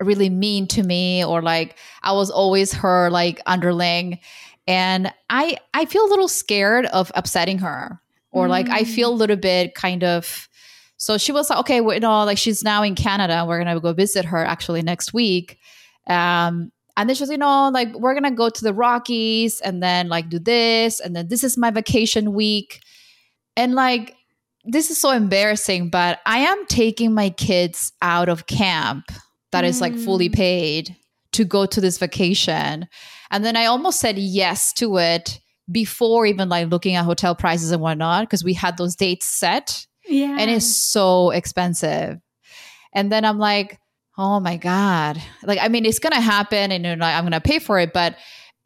[0.00, 4.18] really mean to me or like I was always her like underling
[4.66, 8.00] and I I feel a little scared of upsetting her
[8.32, 9.18] or like I feel a mm.
[9.18, 10.48] little bit kind of
[11.04, 13.74] so she was like okay well, you know like she's now in Canada we're going
[13.74, 15.58] to go visit her actually next week
[16.06, 19.60] um and then she was you know like we're going to go to the Rockies
[19.60, 22.80] and then like do this and then this is my vacation week
[23.56, 24.14] and like
[24.64, 29.04] this is so embarrassing but I am taking my kids out of camp
[29.54, 29.68] that mm.
[29.68, 30.34] is like fully mm.
[30.34, 30.96] paid
[31.34, 32.88] to go to this vacation.
[33.30, 35.40] And then I almost said yes to it
[35.70, 39.86] before even like looking at hotel prices and whatnot, because we had those dates set.
[40.06, 40.36] Yeah.
[40.38, 42.18] And it's so expensive.
[42.92, 43.78] And then I'm like,
[44.16, 45.20] oh my God.
[45.42, 48.16] Like, I mean, it's gonna happen and you know, I'm gonna pay for it, but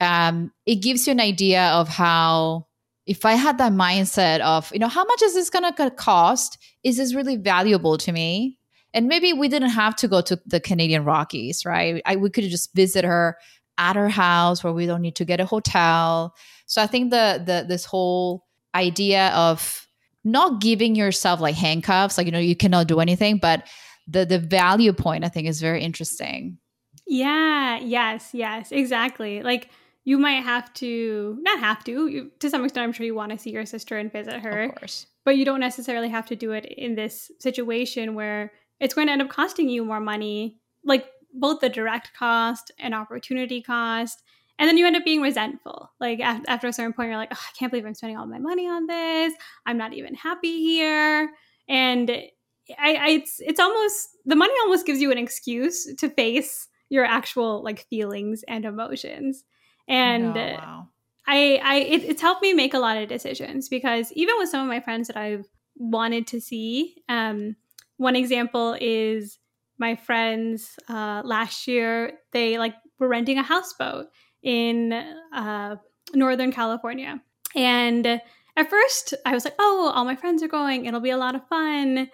[0.01, 2.67] um, it gives you an idea of how
[3.07, 6.59] if I had that mindset of, you know, how much is this gonna cost?
[6.85, 8.59] Is this really valuable to me?
[8.95, 12.03] and maybe we didn't have to go to the Canadian Rockies, right?
[12.07, 13.37] I, we could just visit her
[13.77, 16.35] at her house where we don't need to get a hotel.
[16.67, 19.87] So I think the the this whole idea of
[20.25, 23.67] not giving yourself like handcuffs, like you know you cannot do anything, but
[24.07, 26.59] the the value point I think is very interesting.
[27.07, 27.79] Yeah.
[27.79, 28.31] Yes.
[28.33, 28.71] Yes.
[28.73, 29.43] Exactly.
[29.43, 29.71] Like
[30.05, 33.31] you might have to not have to you, to some extent i'm sure you want
[33.31, 36.35] to see your sister and visit her of course but you don't necessarily have to
[36.35, 38.51] do it in this situation where
[38.81, 41.05] it's going to end up costing you more money, like
[41.35, 44.23] both the direct cost and opportunity cost.
[44.59, 45.91] And then you end up being resentful.
[46.01, 48.39] Like after a certain point, you're like, oh, I can't believe I'm spending all my
[48.39, 49.35] money on this.
[49.67, 51.31] I'm not even happy here.
[51.69, 56.69] And I, I, it's it's almost the money almost gives you an excuse to face
[56.91, 59.45] your actual like feelings and emotions.
[59.89, 60.89] And oh, wow.
[61.27, 64.61] I, I it, it's helped me make a lot of decisions because even with some
[64.61, 65.47] of my friends that I've
[65.79, 66.97] wanted to see.
[67.09, 67.57] Um,
[67.97, 69.39] one example is
[69.79, 72.19] my friends uh, last year.
[72.33, 74.07] They like were renting a houseboat
[74.43, 74.93] in
[75.33, 75.77] uh,
[76.15, 77.21] Northern California,
[77.55, 80.87] and at first I was like, "Oh, all my friends are going.
[80.87, 82.09] It'll be a lot of fun."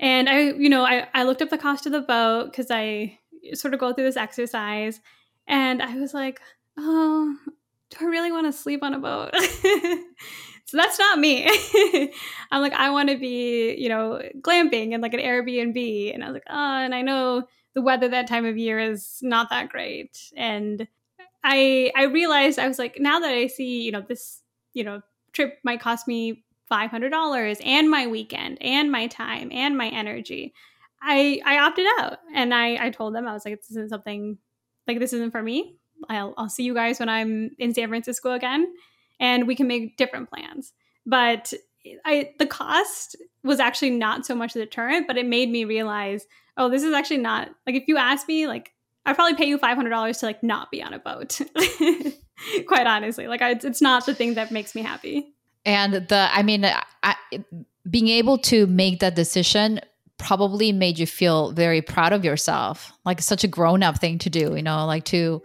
[0.00, 3.18] And I, you know, I, I looked up the cost of the boat because I
[3.54, 5.00] sort of go through this exercise,
[5.46, 6.40] and I was like,
[6.76, 7.36] "Oh,
[7.90, 9.34] do I really want to sleep on a boat?"
[10.68, 11.48] so that's not me.
[12.50, 16.12] I'm like, I want to be, you know, glamping and like an Airbnb.
[16.12, 19.18] And I was like, oh, and I know the weather that time of year is
[19.22, 20.20] not that great.
[20.36, 20.86] And
[21.44, 24.42] I I realized I was like, now that I see, you know, this,
[24.74, 29.50] you know, trip might cost me five hundred dollars and my weekend and my time
[29.52, 30.52] and my energy.
[31.00, 34.38] I I opted out and I I told them I was like, this isn't something
[34.86, 35.76] like this isn't for me.
[36.08, 38.72] I'll I'll see you guys when I'm in San Francisco again
[39.20, 40.72] and we can make different plans.
[41.06, 41.52] But
[42.04, 46.26] I the cost was actually not so much the deterrent, but it made me realize,
[46.56, 48.72] oh, this is actually not like if you ask me, like
[49.08, 51.40] I'd probably pay you five hundred dollars to like not be on a boat.
[52.66, 55.34] Quite honestly, like I, it's not the thing that makes me happy.
[55.64, 56.64] And the, I mean,
[57.02, 57.16] I,
[57.90, 59.80] being able to make that decision
[60.18, 64.30] probably made you feel very proud of yourself, like such a grown up thing to
[64.30, 65.42] do, you know, like to,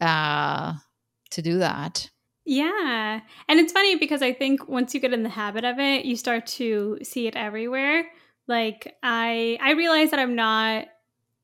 [0.00, 0.74] uh,
[1.30, 2.08] to do that.
[2.44, 3.20] Yeah.
[3.48, 6.16] And it's funny because I think once you get in the habit of it, you
[6.16, 8.06] start to see it everywhere.
[8.48, 10.86] Like I I realize that I'm not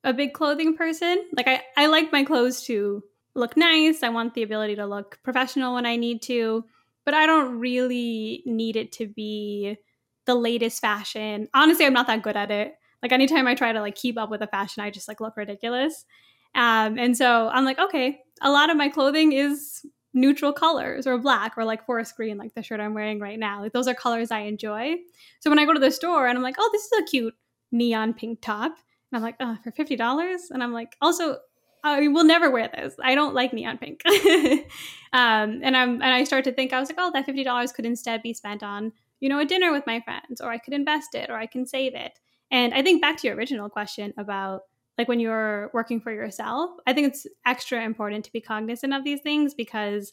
[0.07, 1.27] a big clothing person.
[1.37, 3.03] Like I I like my clothes to
[3.35, 4.03] look nice.
[4.03, 6.65] I want the ability to look professional when I need to,
[7.05, 9.77] but I don't really need it to be
[10.25, 11.49] the latest fashion.
[11.53, 12.75] Honestly, I'm not that good at it.
[13.03, 15.37] Like anytime I try to like keep up with a fashion, I just like look
[15.37, 16.07] ridiculous.
[16.55, 21.19] Um, and so I'm like, okay, a lot of my clothing is neutral colors or
[21.19, 23.61] black or like forest green, like the shirt I'm wearing right now.
[23.61, 24.95] Like those are colors I enjoy.
[25.41, 27.35] So when I go to the store and I'm like, oh, this is a cute
[27.71, 28.73] neon pink top,
[29.11, 31.39] and I'm like, oh, for fifty dollars, and I'm like, also,
[31.85, 32.95] I will never wear this.
[33.03, 34.03] I don't like neon pink.
[35.13, 37.73] um, and I'm and I start to think I was like, oh, that fifty dollars
[37.73, 40.75] could instead be spent on you know a dinner with my friends, or I could
[40.75, 42.19] invest it, or I can save it.
[42.51, 44.63] And I think back to your original question about
[44.99, 49.05] like when you're working for yourself, I think it's extra important to be cognizant of
[49.05, 50.13] these things because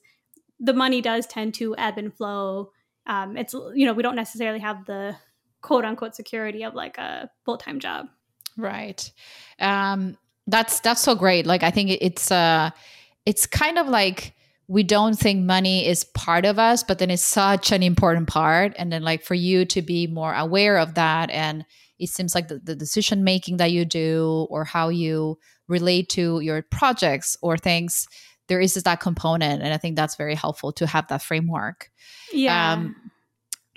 [0.59, 2.71] the money does tend to ebb and flow.
[3.07, 5.15] Um, it's you know we don't necessarily have the
[5.61, 8.07] quote unquote security of like a full time job.
[8.57, 9.11] Right.
[9.59, 11.45] Um, that's that's so great.
[11.45, 12.71] Like I think it's uh
[13.25, 14.33] it's kind of like
[14.67, 18.73] we don't think money is part of us, but then it's such an important part.
[18.77, 21.65] And then like for you to be more aware of that and
[21.99, 25.37] it seems like the, the decision making that you do or how you
[25.67, 28.07] relate to your projects or things
[28.47, 31.89] there is that component and i think that's very helpful to have that framework
[32.33, 32.95] yeah um,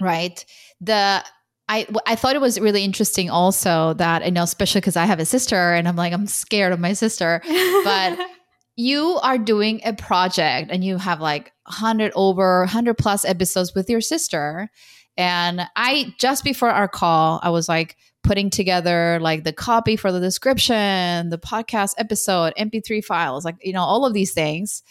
[0.01, 0.45] right
[0.81, 1.25] the
[1.69, 5.19] I, I thought it was really interesting also that I know especially because I have
[5.19, 7.43] a sister and I'm like I'm scared of my sister
[7.85, 8.19] but
[8.77, 13.91] you are doing a project and you have like 100 over 100 plus episodes with
[13.91, 14.71] your sister
[15.17, 20.13] and I just before our call, I was like putting together like the copy for
[20.13, 24.83] the description, the podcast episode, MP3 files, like you know, all of these things.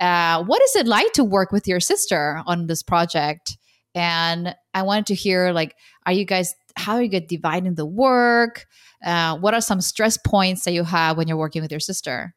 [0.00, 3.58] Uh, what is it like to work with your sister on this project?
[3.96, 7.86] And I wanted to hear like, are you guys how are you get dividing the
[7.86, 8.66] work?
[9.04, 12.34] Uh, what are some stress points that you have when you're working with your sister?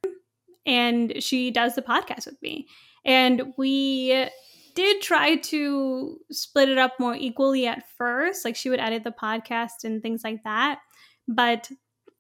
[0.66, 2.68] And she does the podcast with me.
[3.06, 4.28] And we
[4.76, 8.46] did try to split it up more equally at first.
[8.46, 10.80] Like she would edit the podcast and things like that.
[11.28, 11.70] But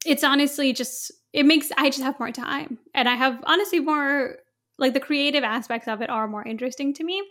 [0.05, 2.79] it's honestly just, it makes, I just have more time.
[2.93, 4.37] And I have honestly more,
[4.77, 7.21] like the creative aspects of it are more interesting to me.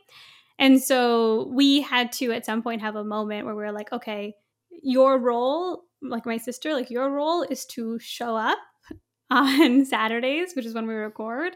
[0.59, 3.93] And so we had to at some point have a moment where we were like,
[3.93, 4.35] okay,
[4.83, 8.59] your role, like my sister, like your role is to show up
[9.31, 11.55] on Saturdays, which is when we record.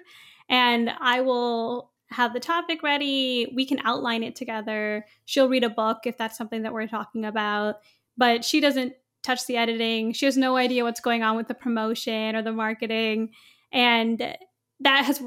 [0.49, 3.53] And I will have the topic ready.
[3.55, 5.07] We can outline it together.
[5.25, 7.77] She'll read a book if that's something that we're talking about,
[8.17, 10.13] but she doesn't touch the editing.
[10.13, 13.31] She has no idea what's going on with the promotion or the marketing.
[13.73, 14.37] And
[14.81, 15.23] that has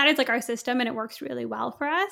[0.00, 2.10] that is like our system and it works really well for us.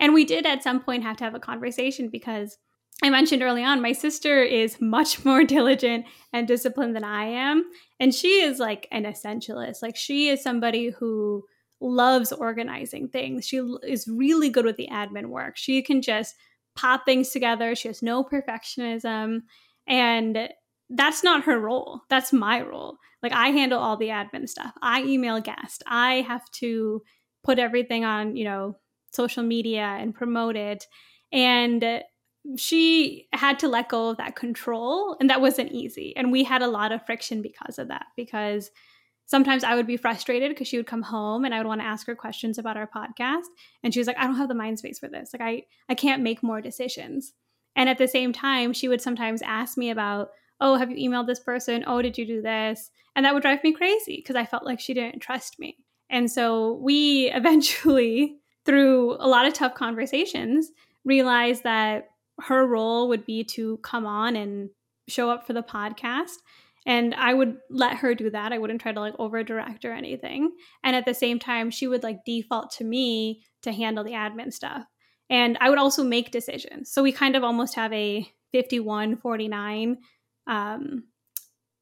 [0.00, 2.58] And we did at some point have to have a conversation because
[3.00, 7.64] I mentioned early on, my sister is much more diligent and disciplined than I am.
[8.00, 9.82] And she is like an essentialist.
[9.82, 11.44] Like she is somebody who
[11.80, 13.46] loves organizing things.
[13.46, 15.56] She is really good with the admin work.
[15.56, 16.34] She can just
[16.74, 17.76] pop things together.
[17.76, 19.42] She has no perfectionism.
[19.86, 20.48] And
[20.90, 22.00] that's not her role.
[22.10, 22.96] That's my role.
[23.22, 24.72] Like I handle all the admin stuff.
[24.82, 25.82] I email guests.
[25.86, 27.02] I have to
[27.44, 28.76] put everything on, you know,
[29.12, 30.86] social media and promote it.
[31.32, 32.02] And
[32.56, 36.14] she had to let go of that control and that wasn't easy.
[36.16, 38.70] And we had a lot of friction because of that because
[39.28, 41.86] sometimes i would be frustrated because she would come home and i would want to
[41.86, 43.46] ask her questions about our podcast
[43.82, 45.30] and she was like i don't have the mind space for this.
[45.32, 47.34] Like i i can't make more decisions.
[47.76, 50.30] And at the same time she would sometimes ask me about
[50.60, 51.84] oh have you emailed this person?
[51.86, 52.90] Oh did you do this?
[53.14, 55.76] And that would drive me crazy because i felt like she didn't trust me
[56.10, 60.70] and so we eventually through a lot of tough conversations
[61.04, 62.08] realized that
[62.40, 64.70] her role would be to come on and
[65.08, 66.34] show up for the podcast.
[66.86, 68.52] And i would let her do that.
[68.52, 70.52] I wouldn't try to like over direct or anything.
[70.84, 74.52] And at the same time she would like default to me to handle the admin
[74.52, 74.84] stuff.
[75.30, 76.90] And i would also make decisions.
[76.90, 79.98] So we kind of almost have a 51 49
[80.46, 81.04] um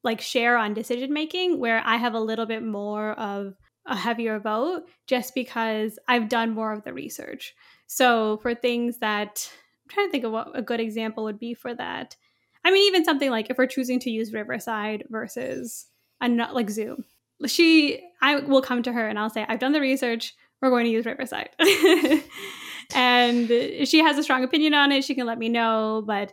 [0.03, 3.55] like share on decision making where i have a little bit more of
[3.87, 7.55] a heavier vote just because i've done more of the research
[7.87, 9.49] so for things that
[9.87, 12.16] I'm trying to think of what a good example would be for that.
[12.64, 15.87] I mean, even something like if we're choosing to use Riverside versus
[16.20, 17.05] a not like Zoom,
[17.47, 20.34] she I will come to her and I'll say, I've done the research.
[20.61, 21.51] We're going to use Riverside,
[22.95, 25.05] and she has a strong opinion on it.
[25.05, 26.32] She can let me know, but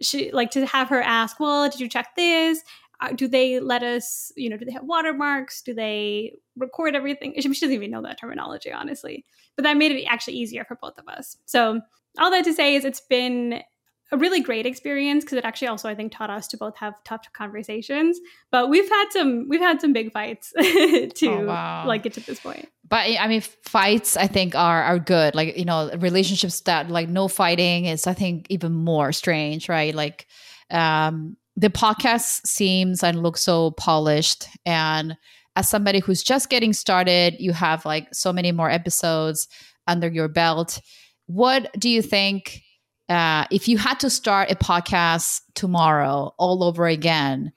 [0.00, 2.62] she like to have her ask, well, did you check this?
[3.04, 5.62] Uh, do they let us, you know, do they have watermarks?
[5.62, 7.34] Do they record everything?
[7.40, 9.24] She doesn't even know that terminology, honestly.
[9.56, 11.36] But that made it actually easier for both of us.
[11.44, 11.80] So
[12.18, 13.62] all that to say is it's been
[14.12, 16.94] a really great experience because it actually also I think taught us to both have
[17.04, 18.18] tough conversations.
[18.50, 21.86] But we've had some we've had some big fights to oh, wow.
[21.86, 22.68] like get to this point.
[22.88, 25.34] But I mean, fights I think are are good.
[25.34, 29.94] Like you know, relationships that like no fighting is I think even more strange, right?
[29.94, 30.26] Like
[30.70, 34.48] um the podcast seems and looks so polished.
[34.66, 35.16] And
[35.56, 39.48] as somebody who's just getting started you have like so many more episodes
[39.86, 40.80] under your belt.
[41.26, 42.62] What do you think
[43.08, 47.52] uh, if you had to start a podcast tomorrow all over again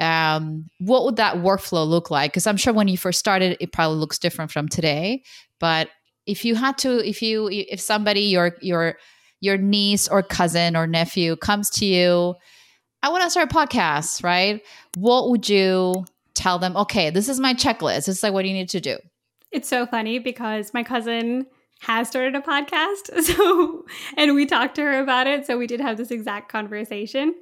[0.00, 2.30] um, what would that workflow look like?
[2.30, 5.22] Because i'm sure when you first started it probably looks different from today.
[5.58, 5.88] But
[6.26, 8.96] if you had to if you if somebody your your
[9.40, 12.34] your niece or cousin or nephew comes to you
[13.02, 14.62] i want to start a podcast right
[14.96, 18.48] what would you tell them okay this is my checklist this is like what do
[18.48, 18.96] you need to do
[19.50, 21.46] it's so funny because my cousin
[21.80, 23.10] has started a podcast.
[23.28, 23.84] So,
[24.16, 25.46] and we talked to her about it.
[25.46, 27.34] So, we did have this exact conversation.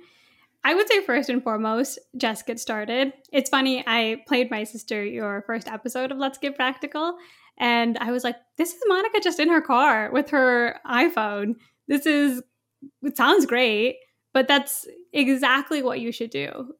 [0.64, 3.12] I would say, first and foremost, just get started.
[3.32, 7.16] It's funny, I played my sister your first episode of Let's Get Practical.
[7.59, 11.54] And I was like, this is Monica just in her car with her iPhone.
[11.88, 12.42] This is,
[13.02, 13.96] it sounds great,
[14.37, 16.74] but that's exactly what you should do.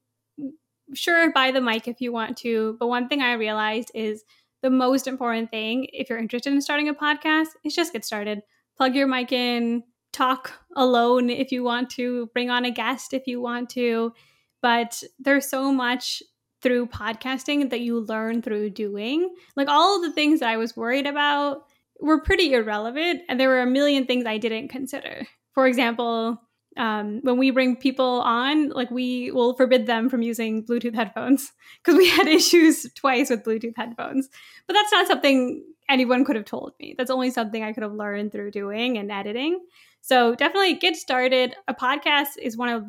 [0.93, 2.77] Sure, buy the mic if you want to.
[2.79, 4.25] But one thing I realized is
[4.61, 8.43] the most important thing if you're interested in starting a podcast is just get started.
[8.77, 13.27] Plug your mic in, talk alone if you want to, bring on a guest if
[13.27, 14.13] you want to.
[14.61, 16.23] But there's so much
[16.61, 19.35] through podcasting that you learn through doing.
[19.57, 21.63] Like all the things that I was worried about
[22.01, 25.27] were pretty irrelevant, and there were a million things I didn't consider.
[25.55, 26.39] For example,
[26.77, 31.53] um, when we bring people on, like we will forbid them from using Bluetooth headphones
[31.85, 34.29] because we had issues twice with Bluetooth headphones.
[34.67, 36.95] But that's not something anyone could have told me.
[36.97, 39.65] That's only something I could have learned through doing and editing.
[40.01, 41.55] So definitely get started.
[41.69, 42.85] A podcast is one of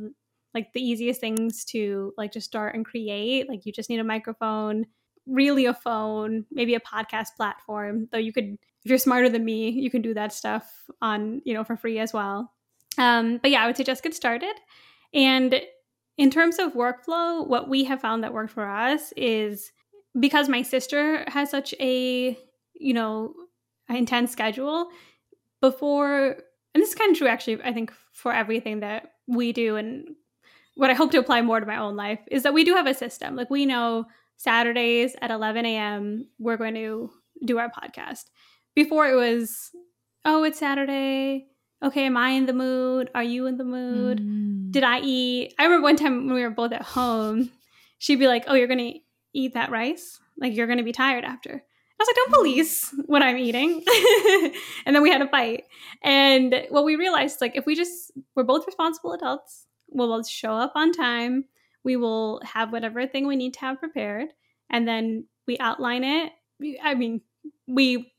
[0.54, 3.48] like the easiest things to like just start and create.
[3.48, 4.86] Like you just need a microphone,
[5.26, 8.08] really a phone, maybe a podcast platform.
[8.12, 10.66] Though you could if you're smarter than me, you can do that stuff
[11.02, 12.54] on, you know, for free as well.
[12.98, 14.56] Um, but yeah, I would say just get started.
[15.14, 15.62] And
[16.18, 19.72] in terms of workflow, what we have found that worked for us is
[20.20, 22.38] because my sister has such a,
[22.74, 23.34] you know,
[23.90, 24.90] intense schedule
[25.62, 26.38] before,
[26.74, 30.08] and this is kind of true actually, I think, for everything that we do and
[30.76, 32.86] what I hope to apply more to my own life is that we do have
[32.86, 33.36] a system.
[33.36, 34.06] Like we know
[34.38, 37.10] Saturdays at 11 a.m., we're going to
[37.46, 38.26] do our podcast.
[38.76, 39.72] Before it was,
[40.24, 41.48] oh, it's Saturday
[41.84, 43.10] okay, am I in the mood?
[43.14, 44.20] Are you in the mood?
[44.20, 44.72] Mm.
[44.72, 45.54] Did I eat?
[45.60, 47.52] I remember one time when we were both at home,
[47.98, 49.00] she'd be like, oh, you're going to
[49.34, 50.20] eat that rice?
[50.38, 51.52] Like, you're going to be tired after.
[51.52, 53.84] I was like, don't police what I'm eating.
[54.86, 55.64] and then we had a fight.
[56.04, 60.54] And what we realized, like, if we just, we're both responsible adults, we'll both show
[60.54, 61.46] up on time,
[61.84, 64.30] we will have whatever thing we need to have prepared,
[64.70, 66.34] and then we outline it.
[66.84, 67.22] I mean,
[67.68, 68.12] we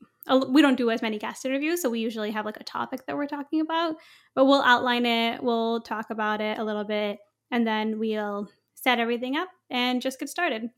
[0.49, 3.17] we don't do as many guest interviews, so we usually have like a topic that
[3.17, 3.97] we're talking about,
[4.35, 7.19] but we'll outline it, we'll talk about it a little bit,
[7.51, 10.71] and then we'll set everything up and just get started.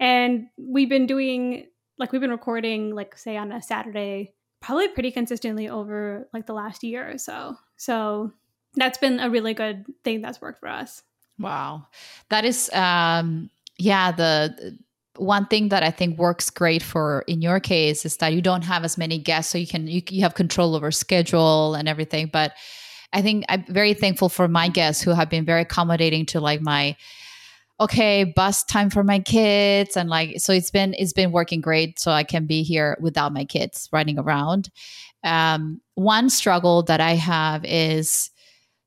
[0.00, 1.66] And we've been doing
[1.98, 6.52] like we've been recording like say on a Saturday probably pretty consistently over like the
[6.52, 7.56] last year or so.
[7.76, 8.32] So
[8.74, 11.02] that's been a really good thing that's worked for us.
[11.38, 11.86] Wow.
[12.30, 14.78] That is um yeah, the
[15.18, 18.62] one thing that I think works great for in your case is that you don't
[18.62, 22.30] have as many guests, so you can you, you have control over schedule and everything.
[22.32, 22.52] But
[23.12, 26.60] I think I'm very thankful for my guests who have been very accommodating to like
[26.60, 26.96] my
[27.80, 31.98] okay bus time for my kids and like so it's been it's been working great
[31.98, 34.68] so i can be here without my kids running around
[35.24, 38.30] um, one struggle that i have is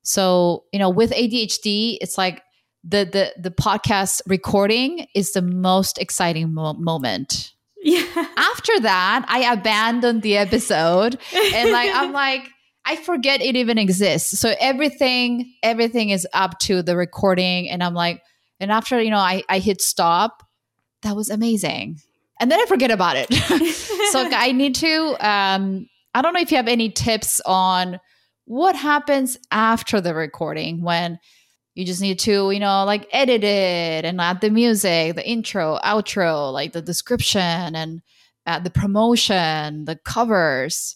[0.01, 2.41] so you know with adhd it's like
[2.84, 7.53] the the the podcast recording is the most exciting mo- moment.
[7.84, 8.05] Yeah.
[8.38, 12.47] after that i abandoned the episode and like i'm like
[12.86, 14.38] i forget it even exists.
[14.39, 18.21] So everything everything is up to the recording and i'm like
[18.59, 20.43] and after you know i i hit stop
[21.01, 21.97] that was amazing.
[22.39, 23.29] And then i forget about it.
[24.11, 27.99] So i need to um i don't know if you have any tips on
[28.45, 31.17] what happens after the recording when
[31.76, 35.80] you just need to you know like edit it and add the music the intro
[35.84, 38.01] outro like the description and
[38.45, 40.95] uh, the promotion the covers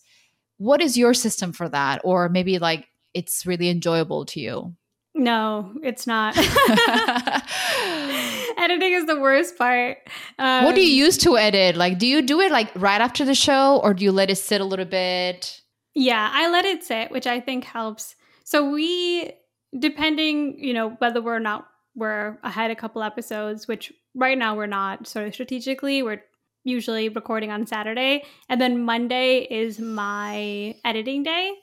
[0.57, 4.73] what is your system for that or maybe like it's really enjoyable to you
[5.17, 6.35] no, it's not.
[8.57, 9.99] Editing is the worst part.
[10.37, 13.23] Um, what do you use to edit like do you do it like right after
[13.23, 15.61] the show or do you let it sit a little bit
[15.93, 18.17] Yeah, I let it sit, which I think helps.
[18.43, 19.31] So we,
[19.77, 24.65] depending, you know, whether we're not we're ahead a couple episodes, which right now we're
[24.65, 26.03] not sort of strategically.
[26.03, 26.21] We're
[26.63, 31.53] usually recording on Saturday, and then Monday is my editing day,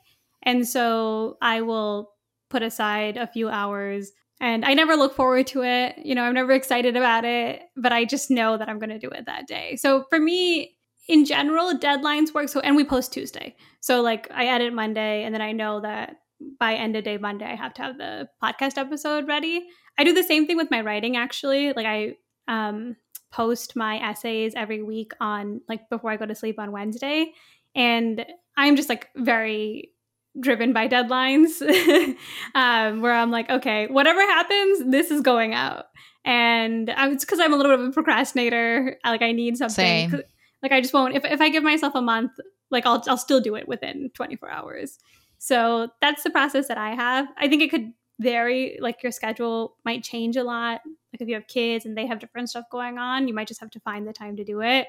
[0.42, 2.12] and so I will
[2.48, 4.12] put aside a few hours.
[4.40, 5.98] And I never look forward to it.
[6.04, 8.98] You know, I'm never excited about it, but I just know that I'm going to
[8.98, 9.76] do it that day.
[9.76, 10.74] So for me,
[11.06, 12.48] in general, deadlines work.
[12.48, 13.54] So, and we post Tuesday.
[13.80, 16.16] So, like, I edit Monday, and then I know that
[16.58, 19.66] by end of day Monday, I have to have the podcast episode ready.
[19.98, 21.72] I do the same thing with my writing, actually.
[21.72, 22.14] Like, I
[22.48, 22.96] um,
[23.30, 27.32] post my essays every week on, like, before I go to sleep on Wednesday.
[27.74, 28.24] And
[28.56, 29.92] I'm just like very
[30.40, 31.60] driven by deadlines
[32.54, 35.86] um, where I'm like, okay, whatever happens, this is going out.
[36.24, 38.96] And I'm, it's because I'm a little bit of a procrastinator.
[39.04, 40.22] I, like, I need something.
[40.62, 42.32] Like, I just won't, if, if I give myself a month,
[42.70, 44.98] like, I'll, I'll still do it within 24 hours.
[45.44, 47.26] So that's the process that I have.
[47.36, 50.82] I think it could vary, like, your schedule might change a lot.
[51.12, 53.58] Like, if you have kids and they have different stuff going on, you might just
[53.58, 54.86] have to find the time to do it.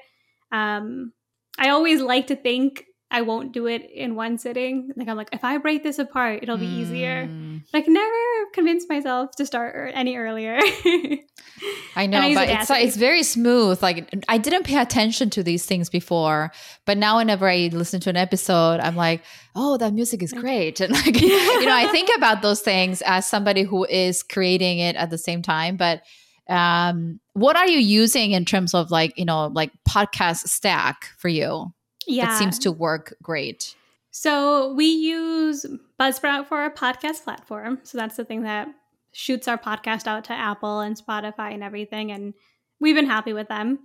[0.52, 1.12] Um,
[1.58, 2.84] I always like to think
[3.14, 4.90] I won't do it in one sitting.
[4.96, 7.28] Like I'm like, if I break this apart, it'll be easier.
[7.28, 7.62] Mm.
[7.72, 8.12] Like never
[8.52, 10.58] convince myself to start er- any earlier.
[11.94, 13.80] I know, I but it's it's very smooth.
[13.80, 16.50] Like I didn't pay attention to these things before,
[16.86, 19.22] but now whenever I listen to an episode, I'm like,
[19.54, 21.28] oh, that music is great, and like you
[21.66, 25.40] know, I think about those things as somebody who is creating it at the same
[25.40, 25.76] time.
[25.76, 26.02] But
[26.48, 31.28] um, what are you using in terms of like you know like podcast stack for
[31.28, 31.72] you?
[32.06, 32.26] Yeah.
[32.26, 33.74] That seems to work great.
[34.10, 35.66] So we use
[35.98, 37.80] Buzzsprout for our podcast platform.
[37.82, 38.68] So that's the thing that
[39.12, 42.12] shoots our podcast out to Apple and Spotify and everything.
[42.12, 42.34] And
[42.80, 43.80] we've been happy with them.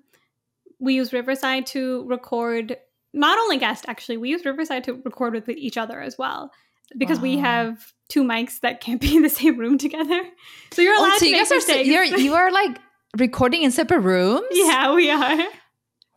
[0.80, 2.78] We use Riverside to record
[3.14, 6.52] not only guests, actually, we use Riverside to record with each other as well.
[6.98, 10.22] Because we have two mics that can't be in the same room together.
[10.72, 12.78] So you're oh, allowed Oh, so to you make guys are you're you are like
[13.18, 14.46] recording in separate rooms.
[14.52, 15.48] yeah, we are.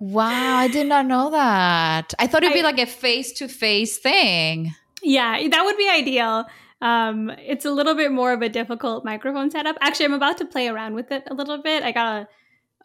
[0.04, 2.12] Wow, I did not know that.
[2.18, 4.74] I thought it'd be I- like a face to face thing.
[5.00, 6.44] Yeah, that would be ideal.
[6.80, 9.76] Um, it's a little bit more of a difficult microphone setup.
[9.80, 11.84] Actually, I'm about to play around with it a little bit.
[11.84, 12.28] I got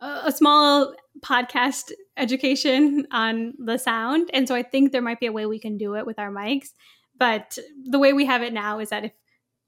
[0.01, 0.93] a, a small
[1.25, 5.59] podcast education on the sound, and so I think there might be a way we
[5.59, 6.69] can do it with our mics.
[7.17, 7.57] But
[7.89, 9.11] the way we have it now is that if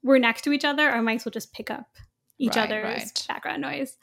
[0.04, 1.86] we're next to each other, our mics will just pick up
[2.38, 3.24] each Right, other's right.
[3.26, 3.96] background noise.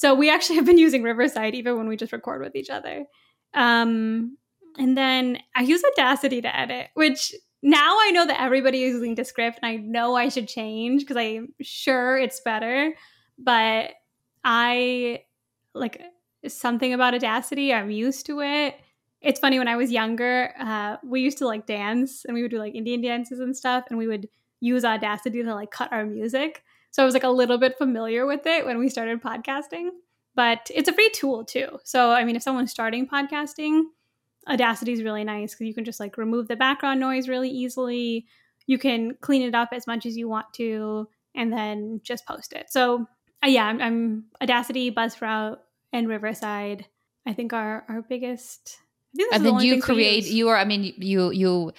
[0.00, 3.04] So we actually have been using Riverside even when we just record with each other.
[3.52, 4.38] Um,
[4.78, 9.14] and then I use Audacity to edit, which now I know that everybody is using
[9.14, 12.94] Descript, and I know I should change because I'm sure it's better.
[13.38, 13.90] But
[14.42, 15.24] I
[15.74, 16.00] like
[16.48, 17.74] something about Audacity.
[17.74, 18.76] I'm used to it.
[19.20, 22.50] It's funny when I was younger, uh, we used to like dance, and we would
[22.50, 24.30] do like Indian dances and stuff, and we would
[24.60, 26.62] use Audacity to like cut our music.
[26.90, 29.90] So I was like a little bit familiar with it when we started podcasting.
[30.34, 31.78] But it's a free tool too.
[31.84, 33.82] So I mean, if someone's starting podcasting,
[34.48, 38.26] Audacity is really nice because you can just like remove the background noise really easily.
[38.66, 42.52] You can clean it up as much as you want to, and then just post
[42.52, 42.70] it.
[42.70, 43.06] So
[43.44, 45.58] uh, yeah, I'm, I'm Audacity, Buzzsprout,
[45.92, 46.86] and Riverside.
[47.26, 48.78] I think are our biggest.
[49.14, 51.72] I think and then only you create you are i mean you you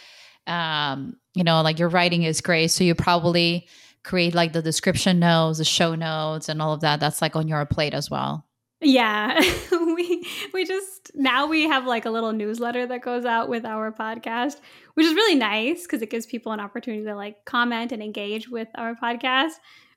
[0.48, 2.70] um you know, like your writing is great.
[2.70, 3.68] So you probably
[4.04, 7.00] create like the description notes, the show notes, and all of that.
[7.00, 8.46] That's like on your plate as well.
[8.82, 9.40] Yeah.
[9.72, 13.92] we we just now we have like a little newsletter that goes out with our
[13.92, 14.60] podcast,
[14.96, 18.50] which is really nice because it gives people an opportunity to like comment and engage
[18.50, 19.52] with our podcast.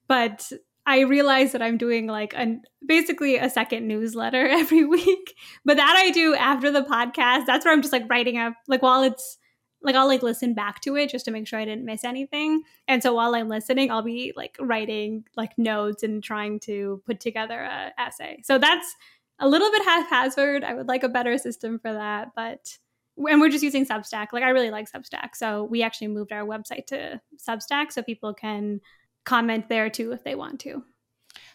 [0.07, 0.53] But
[0.87, 5.35] I realize that I'm doing like a basically a second newsletter every week.
[5.65, 7.47] But that I do after the podcast.
[7.47, 9.39] That's where I'm just like writing up like while it's
[9.85, 12.62] like I'll like listen back to it just to make sure I didn't miss anything.
[12.89, 17.20] And so while I'm listening, I'll be like writing like notes and trying to put
[17.20, 18.41] together a essay.
[18.43, 18.97] So that's
[19.39, 20.64] a little bit haphazard.
[20.64, 22.76] I would like a better system for that, but
[23.16, 24.28] and we're just using Substack.
[24.32, 25.37] Like I really like Substack.
[25.37, 28.80] So we actually moved our website to Substack so people can
[29.24, 30.82] comment there too if they want to.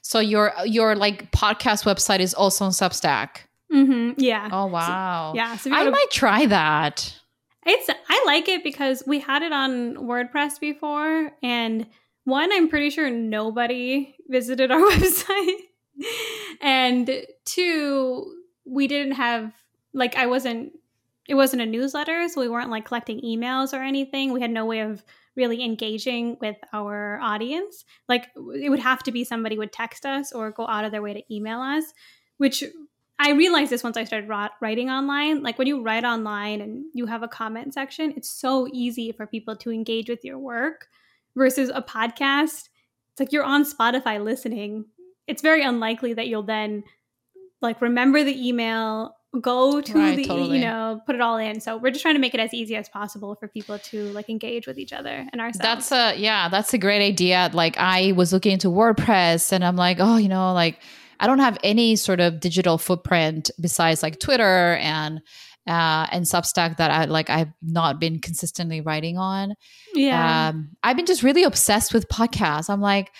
[0.01, 3.47] So your your like podcast website is also on Substack.
[3.73, 4.19] Mm-hmm.
[4.19, 4.49] Yeah.
[4.51, 5.32] Oh wow.
[5.34, 5.57] So, yeah.
[5.57, 7.18] So I might try that.
[7.72, 11.86] It's I like it because we had it on WordPress before, and
[12.24, 15.59] one, I'm pretty sure nobody visited our website,
[16.61, 18.34] and two,
[18.65, 19.53] we didn't have
[19.93, 20.74] like I wasn't.
[21.28, 24.34] It wasn't a newsletter, so we weren't like collecting emails or anything.
[24.34, 25.05] We had no way of
[25.36, 27.86] really engaging with our audience.
[28.07, 31.03] Like it would have to be somebody would text us or go out of their
[31.03, 31.84] way to email us,
[32.38, 32.63] which
[33.22, 34.30] I realized this once I started
[34.61, 35.43] writing online.
[35.43, 39.28] Like when you write online and you have a comment section, it's so easy for
[39.28, 40.88] people to engage with your work
[41.36, 42.70] versus a podcast.
[43.11, 44.86] It's like you're on Spotify listening.
[45.28, 46.84] It's very unlikely that you'll then
[47.61, 50.57] like remember the email, go to right, the totally.
[50.57, 52.76] you know put it all in so we're just trying to make it as easy
[52.76, 56.49] as possible for people to like engage with each other and ourselves that's a yeah
[56.49, 60.28] that's a great idea like i was looking into wordpress and i'm like oh you
[60.28, 60.80] know like
[61.20, 65.22] I don't have any sort of digital footprint besides like Twitter and
[65.67, 69.53] uh, and Substack that I like I've not been consistently writing on.
[69.93, 70.49] Yeah.
[70.49, 72.70] Um, I've been just really obsessed with podcasts.
[72.70, 73.11] I'm like,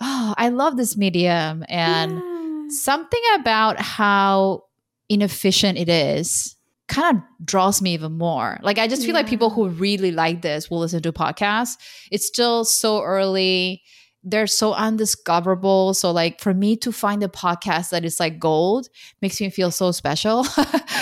[0.00, 1.64] oh, I love this medium.
[1.68, 2.64] And yeah.
[2.68, 4.64] something about how
[5.08, 6.56] inefficient it is
[6.88, 8.58] kind of draws me even more.
[8.62, 9.20] Like I just feel yeah.
[9.20, 11.76] like people who really like this will listen to podcasts.
[12.10, 13.82] It's still so early
[14.24, 15.94] they're so undiscoverable.
[15.94, 18.88] So like for me to find a podcast that is like gold
[19.20, 20.46] makes me feel so special.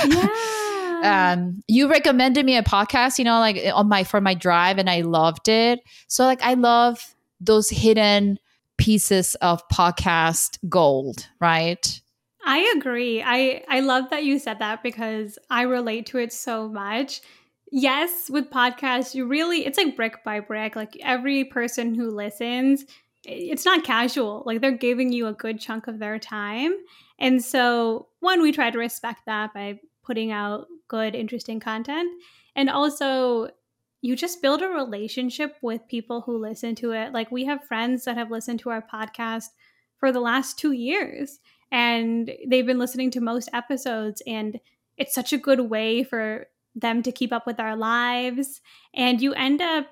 [0.07, 0.29] yeah.
[1.03, 4.89] Um, you recommended me a podcast, you know, like on my for my drive, and
[4.89, 5.81] I loved it.
[6.07, 8.39] So like I love those hidden
[8.79, 12.01] pieces of podcast gold, right?
[12.45, 13.23] I agree.
[13.23, 17.21] I I love that you said that because I relate to it so much.
[17.71, 20.77] Yes, with podcasts, you really it's like brick by brick.
[20.77, 22.85] Like every person who listens
[23.25, 24.43] it's not casual.
[24.47, 26.75] Like they're giving you a good chunk of their time.
[27.19, 32.11] And so, one, we try to respect that by putting out good, interesting content.
[32.57, 33.49] And also,
[34.01, 37.13] you just build a relationship with people who listen to it.
[37.13, 39.47] Like we have friends that have listened to our podcast
[39.99, 41.39] for the last two years
[41.71, 44.23] and they've been listening to most episodes.
[44.27, 44.61] And
[44.99, 48.61] it's such a good way for them to keep up with our lives.
[48.95, 49.87] And you end up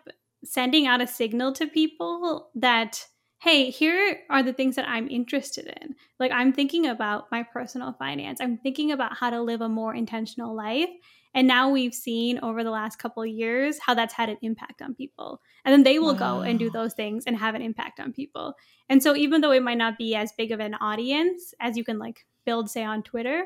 [0.45, 3.07] sending out a signal to people that
[3.41, 5.95] hey, here are the things that I'm interested in.
[6.19, 9.95] Like, I'm thinking about my personal finance, I'm thinking about how to live a more
[9.95, 10.91] intentional life.
[11.33, 14.83] And now we've seen over the last couple of years how that's had an impact
[14.83, 15.41] on people.
[15.65, 16.39] And then they will wow.
[16.39, 18.55] go and do those things and have an impact on people.
[18.89, 21.85] And so, even though it might not be as big of an audience as you
[21.85, 23.45] can like build, say, on Twitter,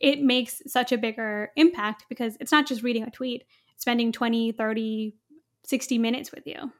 [0.00, 3.44] it makes such a bigger impact because it's not just reading a tweet,
[3.76, 5.14] spending 20, 30,
[5.64, 6.70] 60 minutes with you.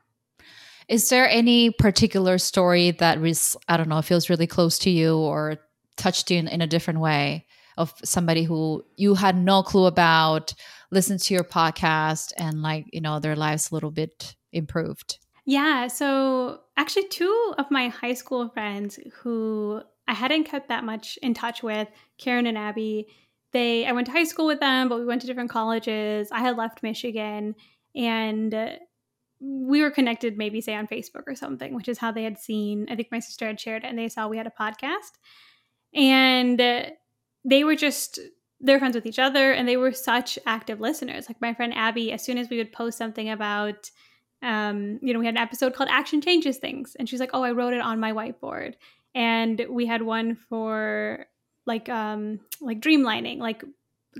[0.88, 5.16] Is there any particular story that was, I don't know, feels really close to you
[5.16, 5.56] or
[5.96, 10.54] touched you in, in a different way of somebody who you had no clue about,
[10.90, 15.18] listened to your podcast and like, you know, their lives a little bit improved?
[15.44, 15.88] Yeah.
[15.88, 21.34] So actually, two of my high school friends who I hadn't kept that much in
[21.34, 23.08] touch with, Karen and Abby,
[23.52, 26.28] they I went to high school with them, but we went to different colleges.
[26.32, 27.54] I had left Michigan
[27.94, 28.78] and
[29.40, 32.86] we were connected maybe say on Facebook or something, which is how they had seen.
[32.90, 35.12] I think my sister had shared it and they saw we had a podcast.
[35.94, 36.58] And
[37.44, 38.18] they were just
[38.60, 41.28] they're friends with each other and they were such active listeners.
[41.28, 43.90] Like my friend Abby, as soon as we would post something about
[44.42, 46.94] um, you know, we had an episode called Action Changes Things.
[46.98, 48.74] And she's like, Oh, I wrote it on my whiteboard.
[49.14, 51.26] And we had one for
[51.66, 53.64] like um like dreamlining, like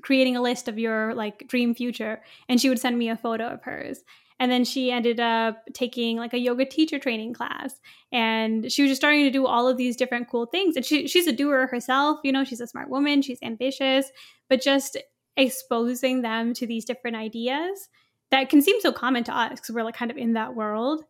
[0.02, 2.22] creating a list of your like dream future.
[2.48, 4.02] And she would send me a photo of hers.
[4.38, 7.80] And then she ended up taking like a yoga teacher training class.
[8.12, 10.76] And she was just starting to do all of these different cool things.
[10.76, 14.10] And she, she's a doer herself, you know, she's a smart woman, she's ambitious,
[14.48, 14.98] but just
[15.36, 17.88] exposing them to these different ideas
[18.30, 21.04] that can seem so common to us because we're like kind of in that world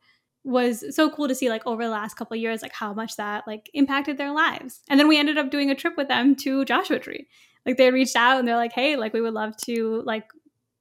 [0.44, 3.44] was so cool to see like over the last couple years like how much that
[3.46, 6.64] like impacted their lives and then we ended up doing a trip with them to
[6.64, 7.26] joshua tree
[7.64, 10.28] like they reached out and they're like hey like we would love to like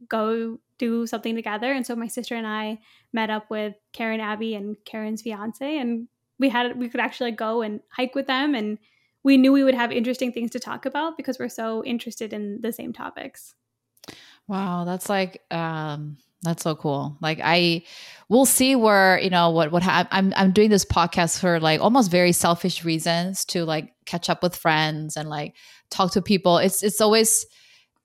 [0.07, 2.77] go do something together and so my sister and i
[3.13, 6.07] met up with karen abby and karen's fiance and
[6.39, 8.77] we had we could actually go and hike with them and
[9.23, 12.59] we knew we would have interesting things to talk about because we're so interested in
[12.61, 13.55] the same topics
[14.47, 17.17] wow that's like um that's so cool.
[17.21, 17.83] Like I
[18.29, 21.81] we'll see where, you know, what what ha- I'm I'm doing this podcast for like
[21.81, 25.55] almost very selfish reasons to like catch up with friends and like
[25.89, 26.59] talk to people.
[26.59, 27.45] It's it's always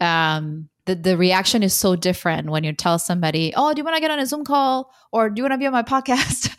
[0.01, 3.97] um the, the reaction is so different when you tell somebody, "Oh, do you want
[3.97, 4.93] to get on a Zoom call?
[5.13, 6.57] Or do you want to be on my podcast?"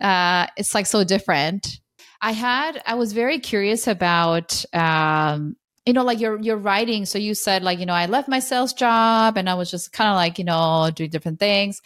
[0.00, 1.80] uh it's like so different.
[2.22, 5.56] I had I was very curious about um
[5.86, 7.06] you know like your your writing.
[7.06, 9.92] So you said like you know i left my sales job and i was just
[9.92, 11.80] kind of like you know doing different things.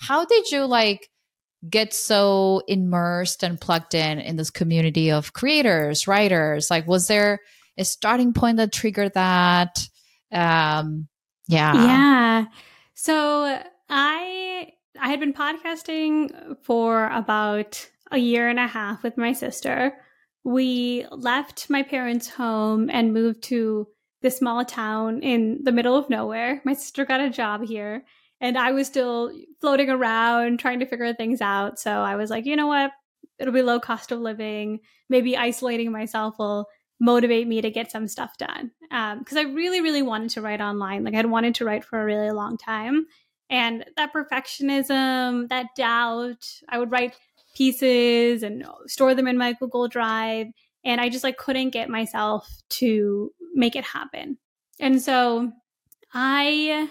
[0.00, 1.08] How did you like
[1.68, 6.70] get so immersed and plugged in in this community of creators writers?
[6.70, 7.40] Like was there
[7.76, 9.86] a starting point that triggered that?
[10.32, 11.08] Um
[11.50, 12.44] yeah yeah
[12.94, 19.32] so i i had been podcasting for about a year and a half with my
[19.32, 19.92] sister
[20.44, 23.86] we left my parents' home and moved to
[24.22, 26.60] this small town in the middle of nowhere.
[26.64, 28.04] My sister got a job here,
[28.40, 31.78] and I was still floating around trying to figure things out.
[31.78, 32.92] So I was like, you know what?
[33.38, 34.80] It'll be low cost of living.
[35.08, 36.66] Maybe isolating myself will
[37.00, 38.70] motivate me to get some stuff done.
[38.82, 41.02] Because um, I really, really wanted to write online.
[41.02, 43.06] Like I'd wanted to write for a really long time.
[43.48, 47.16] And that perfectionism, that doubt, I would write
[47.56, 50.48] pieces and store them in my Google Drive.
[50.84, 54.38] And I just like couldn't get myself to make it happen.
[54.78, 55.50] And so
[56.14, 56.88] I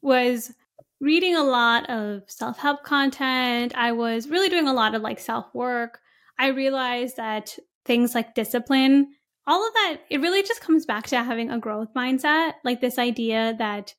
[0.00, 0.52] was
[1.00, 3.72] reading a lot of self help content.
[3.76, 6.00] I was really doing a lot of like self work.
[6.38, 9.08] I realized that things like discipline,
[9.46, 12.54] all of that, it really just comes back to having a growth mindset.
[12.64, 13.94] Like this idea that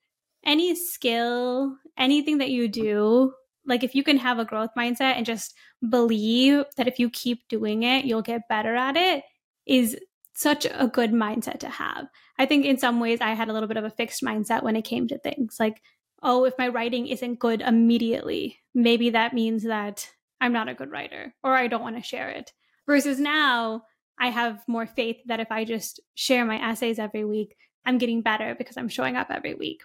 [0.45, 3.33] any skill, anything that you do,
[3.65, 5.53] like if you can have a growth mindset and just
[5.87, 9.23] believe that if you keep doing it, you'll get better at it
[9.65, 9.97] is
[10.33, 12.07] such a good mindset to have.
[12.39, 14.75] I think in some ways I had a little bit of a fixed mindset when
[14.75, 15.81] it came to things like,
[16.23, 20.91] oh, if my writing isn't good immediately, maybe that means that I'm not a good
[20.91, 22.51] writer or I don't want to share it.
[22.87, 23.83] Versus now,
[24.21, 28.21] I have more faith that if I just share my essays every week, I'm getting
[28.21, 29.81] better because I'm showing up every week.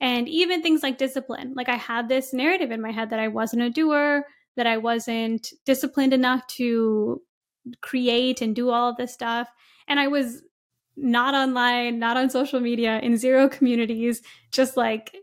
[0.00, 1.52] And even things like discipline.
[1.54, 4.24] Like I had this narrative in my head that I wasn't a doer,
[4.56, 7.20] that I wasn't disciplined enough to
[7.82, 9.48] create and do all of this stuff.
[9.86, 10.42] And I was
[10.96, 15.14] not online, not on social media, in zero communities, just like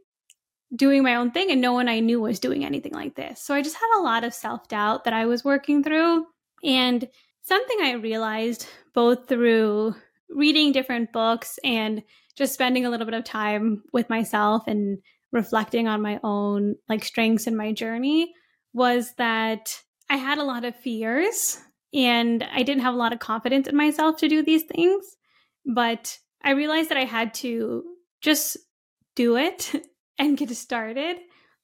[0.76, 1.50] doing my own thing.
[1.50, 3.42] And no one I knew was doing anything like this.
[3.42, 6.28] So I just had a lot of self doubt that I was working through.
[6.64, 7.08] And
[7.44, 9.96] something I realized both through
[10.30, 12.04] reading different books and
[12.36, 15.00] just spending a little bit of time with myself and
[15.32, 18.34] reflecting on my own like strengths in my journey
[18.74, 21.58] was that I had a lot of fears
[21.94, 25.06] and I didn't have a lot of confidence in myself to do these things.
[25.66, 27.84] But I realized that I had to
[28.22, 28.58] just
[29.16, 29.72] do it
[30.18, 31.18] and get started.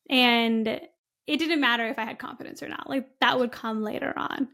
[0.10, 2.90] And it didn't matter if I had confidence or not.
[2.90, 4.50] Like that would come later on.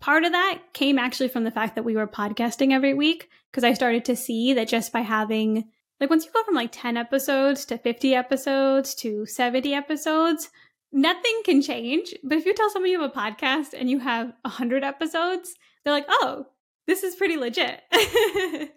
[0.00, 3.64] Part of that came actually from the fact that we were podcasting every week because
[3.64, 5.70] I started to see that just by having,
[6.00, 10.50] like, once you go from like 10 episodes to 50 episodes to 70 episodes,
[10.92, 12.14] nothing can change.
[12.22, 15.92] But if you tell someone you have a podcast and you have 100 episodes, they're
[15.92, 16.46] like, oh,
[16.86, 17.80] this is pretty legit.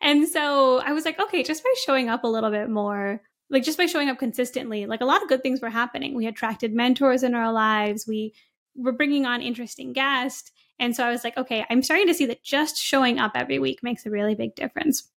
[0.00, 3.62] and so I was like, okay, just by showing up a little bit more, like
[3.62, 6.14] just by showing up consistently, like a lot of good things were happening.
[6.14, 8.06] We attracted mentors in our lives.
[8.06, 8.34] We
[8.74, 10.50] were bringing on interesting guests.
[10.78, 13.58] And so I was like, okay, I'm starting to see that just showing up every
[13.58, 15.08] week makes a really big difference.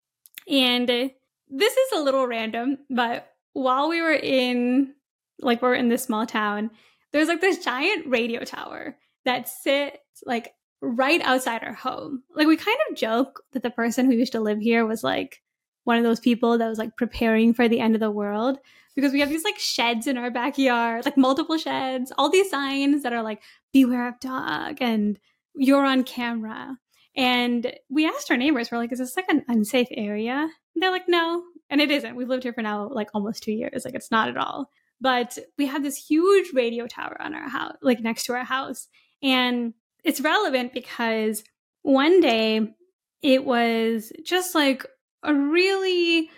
[0.49, 4.93] And this is a little random, but while we were in
[5.39, 6.71] like we're in this small town,
[7.11, 12.23] there's like this giant radio tower that sits like right outside our home.
[12.35, 15.41] Like we kind of joke that the person who used to live here was like
[15.83, 18.59] one of those people that was like preparing for the end of the world
[18.95, 23.03] because we have these like sheds in our backyard, like multiple sheds, all these signs
[23.03, 25.19] that are like beware of dog and
[25.55, 26.77] you're on camera.
[27.15, 30.33] And we asked our neighbors, we're like, is this like an unsafe area?
[30.33, 31.43] And they're like, no.
[31.69, 32.15] And it isn't.
[32.15, 33.85] We've lived here for now like almost two years.
[33.85, 34.69] Like it's not at all.
[35.01, 38.87] But we have this huge radio tower on our house, like next to our house.
[39.21, 39.73] And
[40.03, 41.43] it's relevant because
[41.81, 42.73] one day
[43.21, 44.85] it was just like
[45.23, 46.29] a really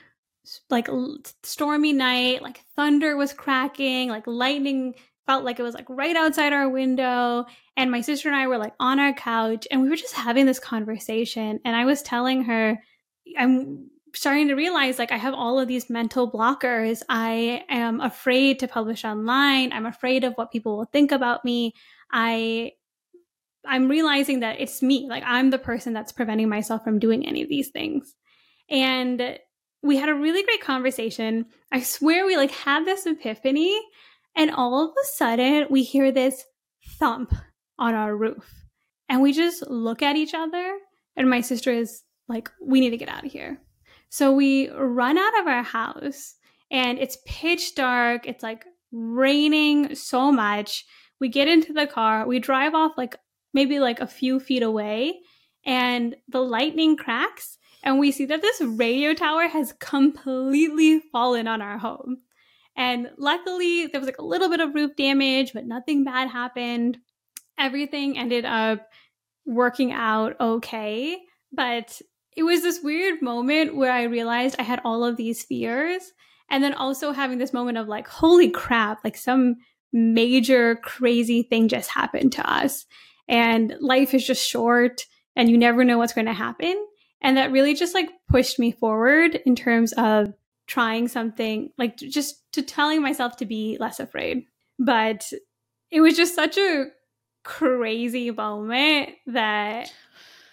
[0.69, 0.87] like
[1.43, 6.53] stormy night, like thunder was cracking, like lightning felt like it was like right outside
[6.53, 7.45] our window.
[7.77, 10.45] And my sister and I were like on our couch and we were just having
[10.45, 11.59] this conversation.
[11.65, 12.79] And I was telling her,
[13.37, 17.01] I'm starting to realize like I have all of these mental blockers.
[17.09, 19.73] I am afraid to publish online.
[19.73, 21.73] I'm afraid of what people will think about me.
[22.11, 22.73] I
[23.67, 25.07] I'm realizing that it's me.
[25.09, 28.13] Like I'm the person that's preventing myself from doing any of these things.
[28.69, 29.39] And
[29.83, 31.45] we had a really great conversation.
[31.71, 33.79] I swear we like had this epiphany
[34.35, 36.43] and all of a sudden we hear this
[36.99, 37.33] thump
[37.77, 38.51] on our roof.
[39.07, 40.77] And we just look at each other
[41.15, 43.59] and my sister is like we need to get out of here.
[44.09, 46.35] So we run out of our house
[46.71, 48.27] and it's pitch dark.
[48.27, 50.85] It's like raining so much.
[51.19, 53.17] We get into the car, we drive off like
[53.53, 55.19] maybe like a few feet away,
[55.65, 61.61] and the lightning cracks, and we see that this radio tower has completely fallen on
[61.61, 62.17] our home.
[62.75, 66.97] And luckily, there was like a little bit of roof damage, but nothing bad happened.
[67.57, 68.89] Everything ended up
[69.45, 71.17] working out okay.
[71.53, 72.01] But
[72.35, 76.11] it was this weird moment where I realized I had all of these fears.
[76.49, 79.55] And then also having this moment of like, holy crap, like some
[79.93, 82.85] major crazy thing just happened to us
[83.27, 85.05] and life is just short
[85.35, 86.75] and you never know what's going to happen.
[87.25, 90.31] And that really just like pushed me forward in terms of
[90.67, 94.45] trying something like just to telling myself to be less afraid.
[94.77, 95.33] But
[95.89, 96.85] it was just such a
[97.43, 99.91] crazy moment that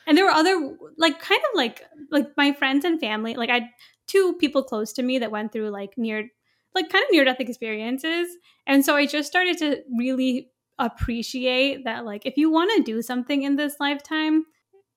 [0.06, 3.66] and there were other like kind of like like my friends and family like i
[4.06, 6.28] two people close to me that went through like near
[6.74, 8.28] like kind of near death experiences
[8.66, 13.00] and so i just started to really appreciate that like if you want to do
[13.00, 14.44] something in this lifetime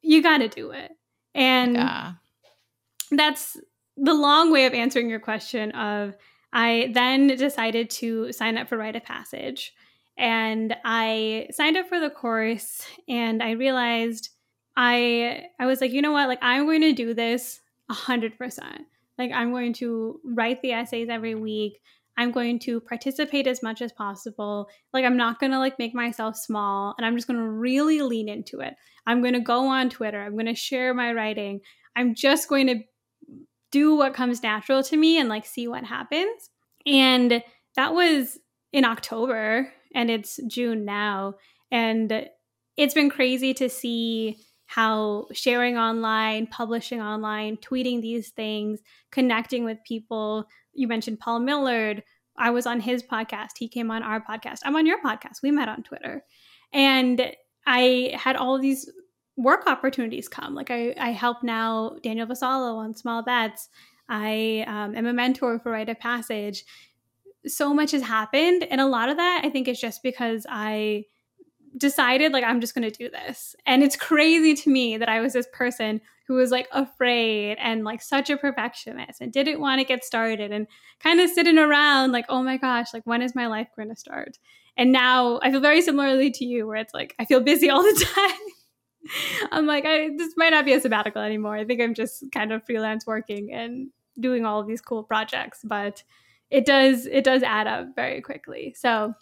[0.01, 0.91] you got to do it
[1.35, 2.13] and yeah.
[3.11, 3.57] that's
[3.97, 6.15] the long way of answering your question of
[6.53, 9.73] i then decided to sign up for Write of Passage.
[10.17, 14.29] And i signed up for the course and i realized
[14.77, 16.27] i i was like you know what?
[16.27, 17.61] Like i'm going to do this
[17.91, 18.59] 100%
[19.17, 21.81] like i'm going to write the essays every week
[22.17, 24.67] I'm going to participate as much as possible.
[24.93, 28.01] Like I'm not going to like make myself small and I'm just going to really
[28.01, 28.75] lean into it.
[29.05, 30.21] I'm going to go on Twitter.
[30.21, 31.59] I'm going to share my writing.
[31.95, 32.79] I'm just going to
[33.71, 36.49] do what comes natural to me and like see what happens.
[36.85, 37.43] And
[37.75, 38.37] that was
[38.71, 41.35] in October and it's June now
[41.71, 42.29] and
[42.77, 44.37] it's been crazy to see
[44.67, 48.79] how sharing online, publishing online, tweeting these things,
[49.11, 50.45] connecting with people
[50.75, 52.03] you mentioned Paul Millerd.
[52.37, 53.51] I was on his podcast.
[53.57, 54.59] He came on our podcast.
[54.63, 55.41] I'm on your podcast.
[55.41, 56.23] We met on Twitter.
[56.73, 57.31] And
[57.65, 58.89] I had all these
[59.37, 60.53] work opportunities come.
[60.53, 63.69] Like I, I help now Daniel Vassallo on Small Bets.
[64.09, 66.63] I um, am a mentor for Write of Passage.
[67.47, 68.63] So much has happened.
[68.69, 71.05] And a lot of that I think is just because I
[71.77, 73.55] decided like I'm just going to do this.
[73.65, 77.83] And it's crazy to me that I was this person who was like afraid and
[77.83, 80.67] like such a perfectionist and didn't want to get started and
[80.99, 83.95] kind of sitting around like, "Oh my gosh, like when is my life going to
[83.95, 84.37] start?"
[84.77, 87.83] And now I feel very similarly to you where it's like I feel busy all
[87.83, 88.39] the time.
[89.51, 91.55] I'm like, I, this might not be a sabbatical anymore.
[91.55, 95.59] I think I'm just kind of freelance working and doing all of these cool projects,
[95.63, 96.03] but
[96.49, 98.73] it does it does add up very quickly.
[98.77, 99.13] So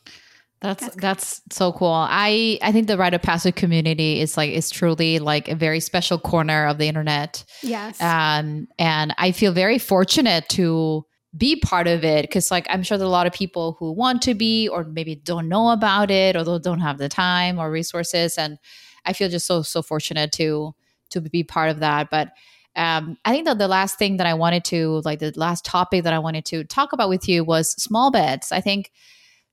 [0.64, 1.90] that's that's, that's so cool.
[1.90, 5.82] I I think the Write of Passage community is like is truly like a very
[5.82, 7.44] special corner of the internet.
[7.62, 8.02] Yes.
[8.02, 11.06] Um, and I feel very fortunate to
[11.36, 13.92] be part of it because like I'm sure there are a lot of people who
[13.92, 17.70] want to be or maybe don't know about it or don't have the time or
[17.70, 18.58] resources and
[19.06, 20.74] I feel just so so fortunate to
[21.10, 22.10] to be part of that.
[22.10, 22.32] But
[22.78, 26.06] um, I think that the last thing that I wanted to like the last topic
[26.06, 28.54] that I wanted to talk about with you was small bets.
[28.54, 28.92] I think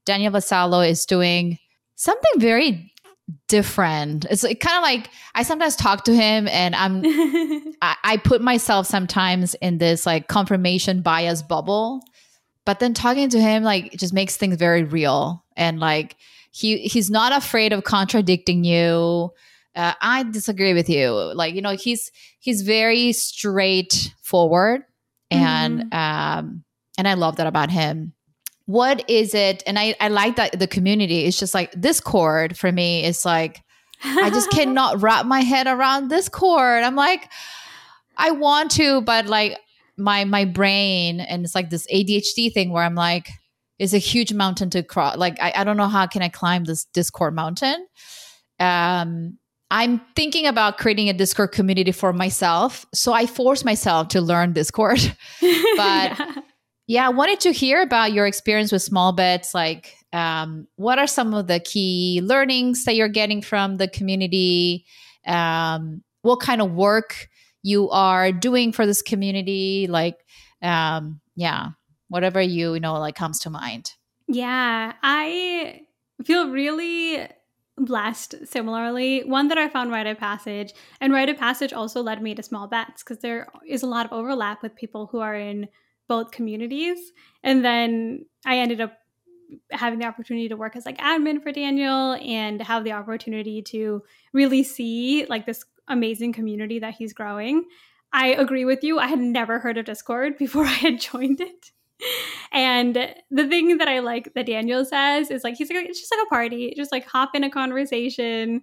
[0.05, 1.59] Daniel Vassallo is doing
[1.97, 2.93] something very
[3.49, 4.25] different.
[4.27, 7.03] It's like, kind of like I sometimes talk to him and I'm
[7.83, 12.03] I, I put myself sometimes in this like confirmation bias bubble.
[12.65, 16.17] But then talking to him like just makes things very real and like
[16.51, 19.31] he he's not afraid of contradicting you.
[19.77, 21.11] Uh, I disagree with you.
[21.11, 24.83] Like you know, he's he's very straightforward,
[25.31, 26.39] and mm-hmm.
[26.39, 26.65] um,
[26.99, 28.15] and I love that about him
[28.71, 32.71] what is it and i i like that the community is just like Discord for
[32.71, 33.61] me is like
[34.05, 36.85] i just cannot wrap my head around Discord.
[36.85, 37.29] i'm like
[38.17, 39.59] i want to but like
[39.97, 43.31] my my brain and it's like this adhd thing where i'm like
[43.81, 46.65] it's a huge mountain to cross like i, I don't know how can i climb
[46.65, 47.87] this discord mountain
[48.61, 49.37] um
[49.73, 52.85] I'm thinking about creating a Discord community for myself.
[52.93, 54.99] So I force myself to learn Discord.
[55.41, 56.35] but yeah.
[56.91, 57.07] Yeah.
[57.07, 59.55] I wanted to hear about your experience with small bets.
[59.55, 64.85] Like, um, what are some of the key learnings that you're getting from the community?
[65.25, 67.29] Um, what kind of work
[67.63, 69.87] you are doing for this community?
[69.89, 70.19] Like,
[70.63, 71.69] um, yeah,
[72.09, 73.93] whatever you, you know, like comes to mind.
[74.27, 75.83] Yeah, I
[76.25, 77.25] feel really
[77.79, 79.21] blessed similarly.
[79.21, 82.43] One that I found Write of Passage, and Write of Passage also led me to
[82.43, 85.69] small bets because there is a lot of overlap with people who are in
[86.11, 86.99] both communities.
[87.43, 88.93] And then I ended up
[89.71, 94.03] having the opportunity to work as like admin for Daniel and have the opportunity to
[94.33, 97.65] really see like this amazing community that he's growing.
[98.13, 98.99] I agree with you.
[98.99, 101.71] I had never heard of Discord before I had joined it
[102.53, 102.95] and
[103.31, 106.27] the thing that I like that Daniel says is like he's like it's just like
[106.27, 108.63] a party, just like hop in a conversation.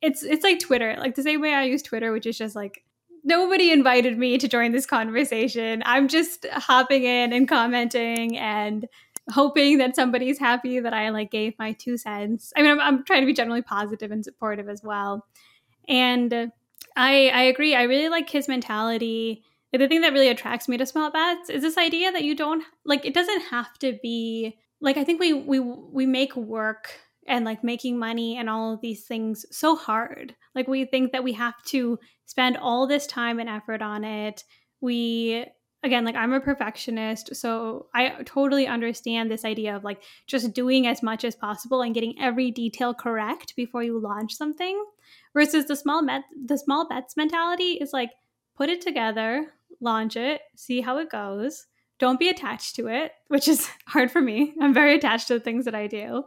[0.00, 2.84] It's it's like Twitter, like the same way I use Twitter, which is just like
[3.28, 5.82] nobody invited me to join this conversation.
[5.86, 8.88] I'm just hopping in and commenting and
[9.30, 12.52] hoping that somebody's happy that I like gave my two cents.
[12.56, 15.26] I mean, I'm, I'm trying to be generally positive and supportive as well.
[15.86, 16.32] And
[16.96, 17.74] I I agree.
[17.74, 21.62] I really like his mentality the thing that really attracts me to small bats is
[21.62, 25.32] this idea that you don't like it doesn't have to be like i think we
[25.32, 30.34] we we make work and like making money and all of these things so hard
[30.54, 31.98] like we think that we have to
[32.28, 34.44] spend all this time and effort on it
[34.80, 35.44] we
[35.82, 40.86] again like i'm a perfectionist so i totally understand this idea of like just doing
[40.86, 44.84] as much as possible and getting every detail correct before you launch something
[45.34, 48.10] versus the small bet the small bets mentality is like
[48.56, 49.48] put it together
[49.80, 51.66] launch it, see how it goes.
[51.98, 54.54] Don't be attached to it, which is hard for me.
[54.60, 56.24] I'm very attached to the things that I do.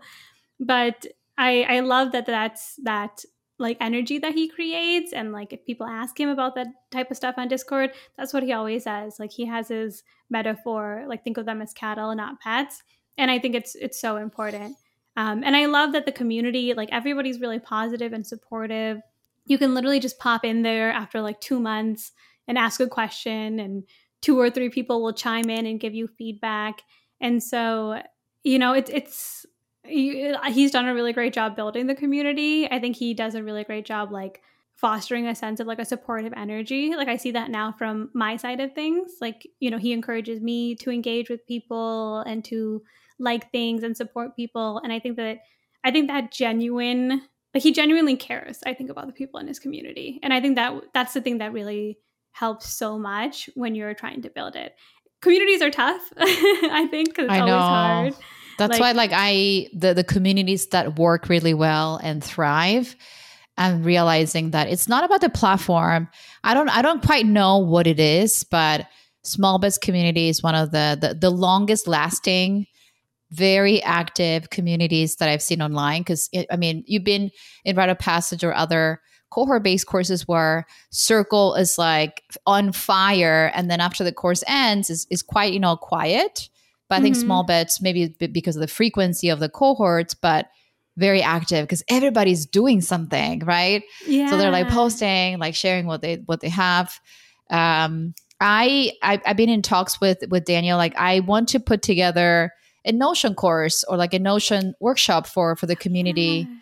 [0.60, 1.06] But
[1.38, 3.24] I I love that that's that
[3.62, 7.18] like energy that he creates and like if people ask him about that type of
[7.18, 9.20] stuff on discord that's what he always says.
[9.20, 12.84] Like he has his metaphor like think of them as cattle and not pets
[13.18, 14.76] and i think it's it's so important.
[15.16, 19.00] Um, and i love that the community like everybody's really positive and supportive.
[19.46, 22.12] You can literally just pop in there after like two months
[22.48, 23.84] and ask a question and
[24.22, 26.82] two or three people will chime in and give you feedback.
[27.20, 28.02] And so
[28.44, 29.46] you know it's it's
[29.86, 32.70] Uh, he's done a really great job building the community.
[32.70, 34.42] I think he does a really great job like
[34.76, 36.96] fostering a sense of like a supportive energy.
[36.96, 39.14] Like i see that now from my side of things.
[39.22, 42.82] Like you know he encourages me to engage with people and to
[43.20, 44.80] like things and support people.
[44.84, 45.40] And i think that
[45.84, 47.22] i think that genuine
[47.54, 50.20] like he genuinely cares i think about the people in his community.
[50.24, 51.98] And i think that that's the thing that really
[52.32, 54.76] helps so much when you're trying to build it.
[55.22, 58.16] Communities are tough, I think, because it's always hard.
[58.58, 62.96] That's like, why, like, I the the communities that work really well and thrive.
[63.58, 66.10] I'm realizing that it's not about the platform.
[66.44, 68.88] I don't I don't quite know what it is, but
[69.24, 72.66] small bets community is one of the, the the, longest lasting
[73.32, 76.02] very active communities that I've seen online.
[76.02, 77.32] Because I mean, you've been
[77.64, 83.52] in Write of Passage or other cohort based courses where circle is like on fire
[83.56, 86.50] and then after the course ends is, is quite you know quiet
[86.92, 87.26] but i think mm-hmm.
[87.26, 90.50] small bets maybe because of the frequency of the cohorts but
[90.98, 94.30] very active because everybody's doing something right yeah.
[94.30, 97.00] so they're like posting like sharing what they what they have
[97.50, 101.82] um I, I i've been in talks with with daniel like i want to put
[101.82, 102.52] together
[102.84, 106.56] a notion course or like a notion workshop for for the community yeah.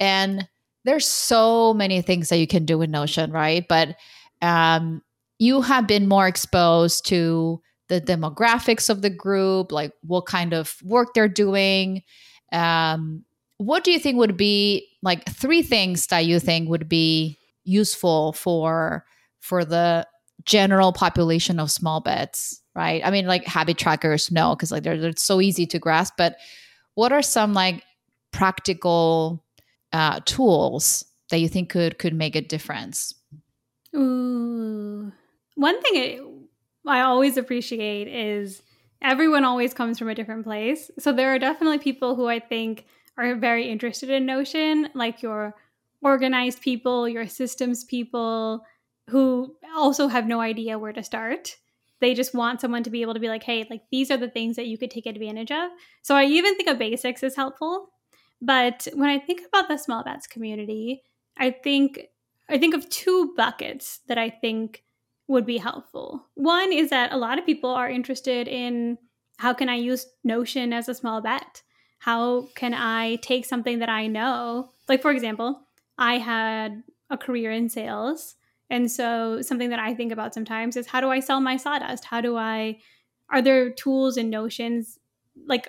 [0.00, 0.48] and
[0.88, 3.66] there's so many things that you can do with Notion, right?
[3.68, 3.96] But
[4.40, 5.02] um,
[5.38, 10.76] you have been more exposed to the demographics of the group, like what kind of
[10.82, 12.02] work they're doing.
[12.52, 13.24] Um,
[13.56, 18.32] what do you think would be like three things that you think would be useful
[18.32, 19.04] for
[19.40, 20.06] for the
[20.44, 23.02] general population of small bets, right?
[23.04, 26.14] I mean, like habit trackers, no, because like they're, they're so easy to grasp.
[26.16, 26.36] But
[26.94, 27.82] what are some like
[28.32, 29.44] practical
[29.92, 33.14] uh, tools that you think could could make a difference?
[33.96, 35.12] Ooh,
[35.54, 35.94] one thing
[36.88, 38.62] I always appreciate is
[39.02, 40.90] everyone always comes from a different place.
[40.98, 42.86] So there are definitely people who I think
[43.16, 45.54] are very interested in Notion, like your
[46.02, 48.64] organized people, your systems people,
[49.10, 51.56] who also have no idea where to start.
[52.00, 54.30] They just want someone to be able to be like, hey, like these are the
[54.30, 55.70] things that you could take advantage of.
[56.02, 57.90] So I even think a basics is helpful.
[58.40, 61.02] But when I think about the small bets community,
[61.36, 62.06] I think
[62.48, 64.84] I think of two buckets that I think
[65.28, 66.26] would be helpful.
[66.34, 68.98] One is that a lot of people are interested in
[69.38, 71.62] how can I use Notion as a small bet?
[72.00, 74.70] How can I take something that I know?
[74.88, 75.60] Like for example,
[75.96, 78.36] I had a career in sales.
[78.70, 82.04] And so something that I think about sometimes is how do I sell my sawdust?
[82.04, 82.78] How do I
[83.30, 84.98] are there tools and notions
[85.46, 85.68] like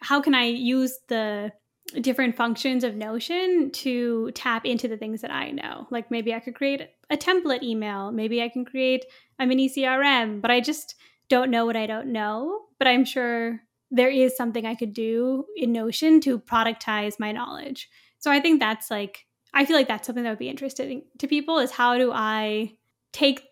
[0.00, 1.52] how can I use the
[2.00, 5.86] different functions of Notion to tap into the things that I know?
[5.90, 9.04] Like maybe I could create a template email, maybe I can create
[9.38, 10.94] a mini CRM, but I just
[11.28, 12.62] don't know what I don't know.
[12.78, 13.60] But I'm sure
[13.90, 17.88] there is something I could do in Notion to productize my knowledge.
[18.18, 21.28] So I think that's like, I feel like that's something that would be interesting to
[21.28, 22.72] people is how do I
[23.12, 23.42] take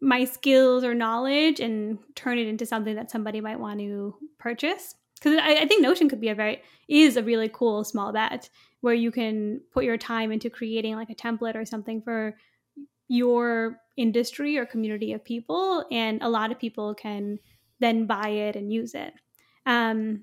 [0.00, 4.94] my skills or knowledge and turn it into something that somebody might want to purchase?
[5.16, 8.48] Because I, I think Notion could be a very, is a really cool small bet
[8.80, 12.36] where you can put your time into creating like a template or something for
[13.08, 15.84] your industry or community of people.
[15.90, 17.38] And a lot of people can
[17.80, 19.14] then buy it and use it.
[19.64, 20.22] Um,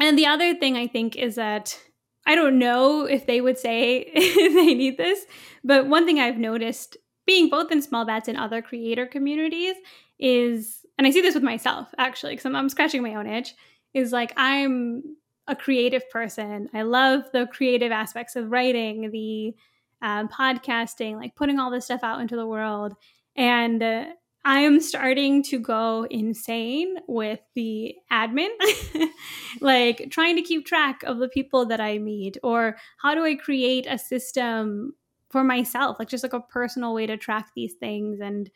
[0.00, 1.78] and the other thing I think is that
[2.26, 5.24] I don't know if they would say they need this,
[5.64, 9.76] but one thing I've noticed being both in small bets and other creator communities
[10.18, 13.54] is, and I see this with myself actually, because I'm, I'm scratching my own itch,
[13.94, 15.02] is like I'm
[15.46, 16.68] a creative person.
[16.72, 19.54] I love the creative aspects of writing, the
[20.00, 22.94] um, podcasting, like putting all this stuff out into the world.
[23.36, 24.04] And uh,
[24.44, 28.50] I am starting to go insane with the admin,
[29.60, 33.36] like trying to keep track of the people that I meet, or how do I
[33.36, 34.94] create a system
[35.30, 38.20] for myself, like just like a personal way to track these things.
[38.20, 38.50] And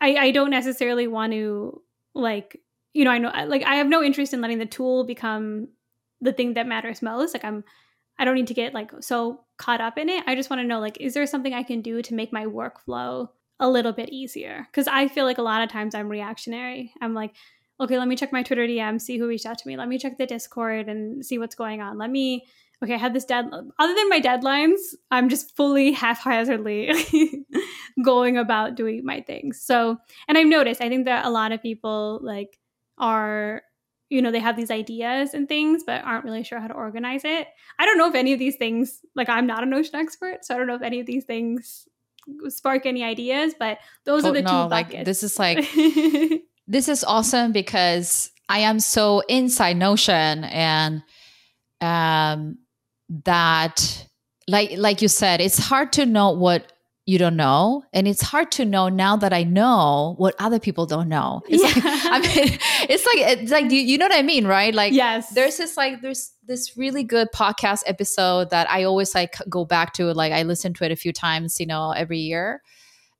[0.00, 1.82] I, I don't necessarily want to,
[2.14, 2.60] like,
[2.94, 5.68] you know, I know, like, I have no interest in letting the tool become
[6.20, 7.34] the thing that matters most.
[7.34, 7.64] Like, I'm,
[8.18, 10.24] I don't need to get like so caught up in it.
[10.26, 12.46] I just want to know, like, is there something I can do to make my
[12.46, 13.28] workflow
[13.60, 16.92] a little bit easier because I feel like a lot of times I'm reactionary.
[17.00, 17.34] I'm like,
[17.80, 19.76] okay, let me check my Twitter DM, see who reached out to me.
[19.76, 21.98] Let me check the Discord and see what's going on.
[21.98, 22.44] Let me,
[22.82, 23.46] okay, I had this dead.
[23.52, 24.78] Other than my deadlines,
[25.10, 26.92] I'm just fully haphazardly
[28.04, 29.60] going about doing my things.
[29.60, 32.58] So, and I've noticed, I think that a lot of people like
[32.98, 33.62] are,
[34.10, 37.22] you know, they have these ideas and things, but aren't really sure how to organize
[37.24, 37.48] it.
[37.78, 40.54] I don't know if any of these things, like, I'm not a Notion expert, so
[40.54, 41.88] I don't know if any of these things
[42.48, 44.94] spark any ideas, but those oh, are the no, two buckets.
[44.94, 45.58] Like this is like
[46.66, 51.02] this is awesome because I am so inside Notion and
[51.80, 52.58] um
[53.24, 54.06] that
[54.48, 56.72] like like you said, it's hard to know what
[57.08, 57.84] you don't know.
[57.94, 61.40] And it's hard to know now that i know what other people don't know.
[61.48, 61.82] It's yeah.
[61.82, 64.74] like i mean it's like it's like you, you know what i mean right?
[64.74, 65.30] Like yes.
[65.30, 69.94] there's this like there's this really good podcast episode that i always like go back
[69.94, 72.60] to like i listen to it a few times you know every year.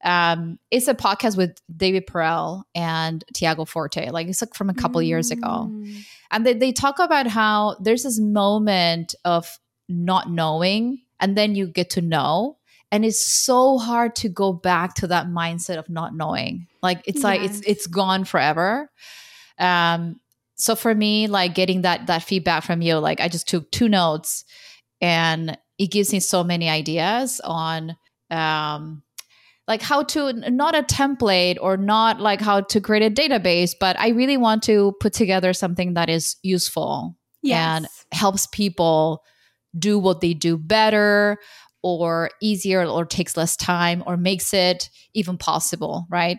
[0.05, 4.11] Um it's a podcast with david perell and tiago forte.
[4.11, 5.07] Like it's like from a couple mm.
[5.07, 5.71] years ago.
[5.71, 6.05] Mm.
[6.31, 9.59] and they, they talk about how there's this moment of
[9.89, 12.58] not knowing and then you get to know
[12.91, 17.19] and it's so hard to go back to that mindset of not knowing like it's
[17.19, 17.25] yes.
[17.25, 18.91] like it's it's gone forever
[19.59, 20.17] um
[20.55, 23.89] so for me like getting that that feedback from you like i just took two
[23.89, 24.45] notes
[25.01, 27.97] and it gives me so many ideas on
[28.31, 29.03] um
[29.67, 33.99] like how to not a template or not like how to create a database but
[33.99, 37.57] i really want to put together something that is useful yes.
[37.59, 39.23] and helps people
[39.79, 41.39] do what they do better
[41.83, 46.39] or easier or takes less time or makes it even possible right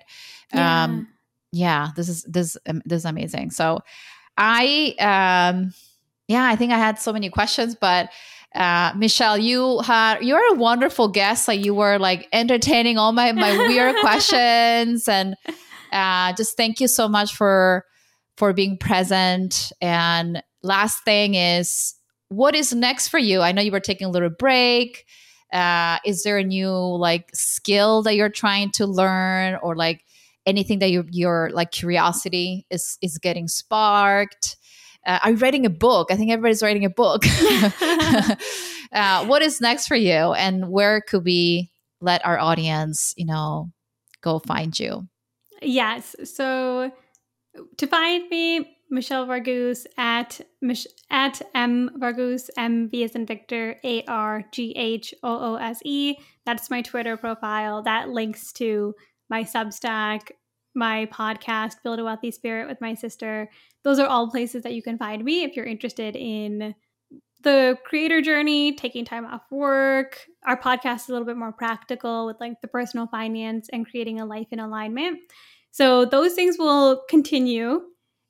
[0.53, 0.83] yeah.
[0.83, 1.07] um
[1.51, 3.79] yeah this is this um, this is amazing so
[4.37, 5.73] i um
[6.27, 8.09] yeah i think i had so many questions but
[8.55, 11.47] uh, Michelle, you had you're a wonderful guest.
[11.47, 15.35] Like you were like entertaining all my my weird questions, and
[15.91, 17.85] uh, just thank you so much for
[18.37, 19.71] for being present.
[19.81, 21.93] And last thing is,
[22.29, 23.41] what is next for you?
[23.41, 25.05] I know you were taking a little break
[25.53, 30.05] uh, is there a new like skill that you're trying to learn or like
[30.45, 34.57] anything that your your like curiosity is is getting sparked?
[35.05, 36.09] Uh, are you writing a book?
[36.11, 37.23] I think everybody's writing a book.
[38.91, 40.33] Uh, what is next for you?
[40.33, 41.71] And where could we
[42.01, 43.71] let our audience you know
[44.21, 45.07] go find you?
[45.61, 46.15] Yes.
[46.23, 46.91] So
[47.77, 53.77] to find me Michelle Varghoose at Mich- at M Varghoose M V as in Victor
[53.83, 56.15] A R G H O O S E.
[56.45, 57.83] That's my Twitter profile.
[57.83, 58.95] That links to
[59.29, 60.31] my Substack,
[60.75, 63.49] my podcast, Build a Wealthy Spirit with my sister.
[63.83, 66.73] Those are all places that you can find me if you're interested in
[67.43, 70.19] the creator journey, taking time off work.
[70.45, 74.19] Our podcast is a little bit more practical with like the personal finance and creating
[74.19, 75.19] a life in alignment.
[75.71, 77.81] So those things will continue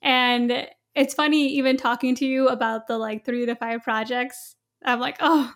[0.02, 4.56] and it's funny even talking to you about the like three to five projects.
[4.84, 5.54] I'm like, oh,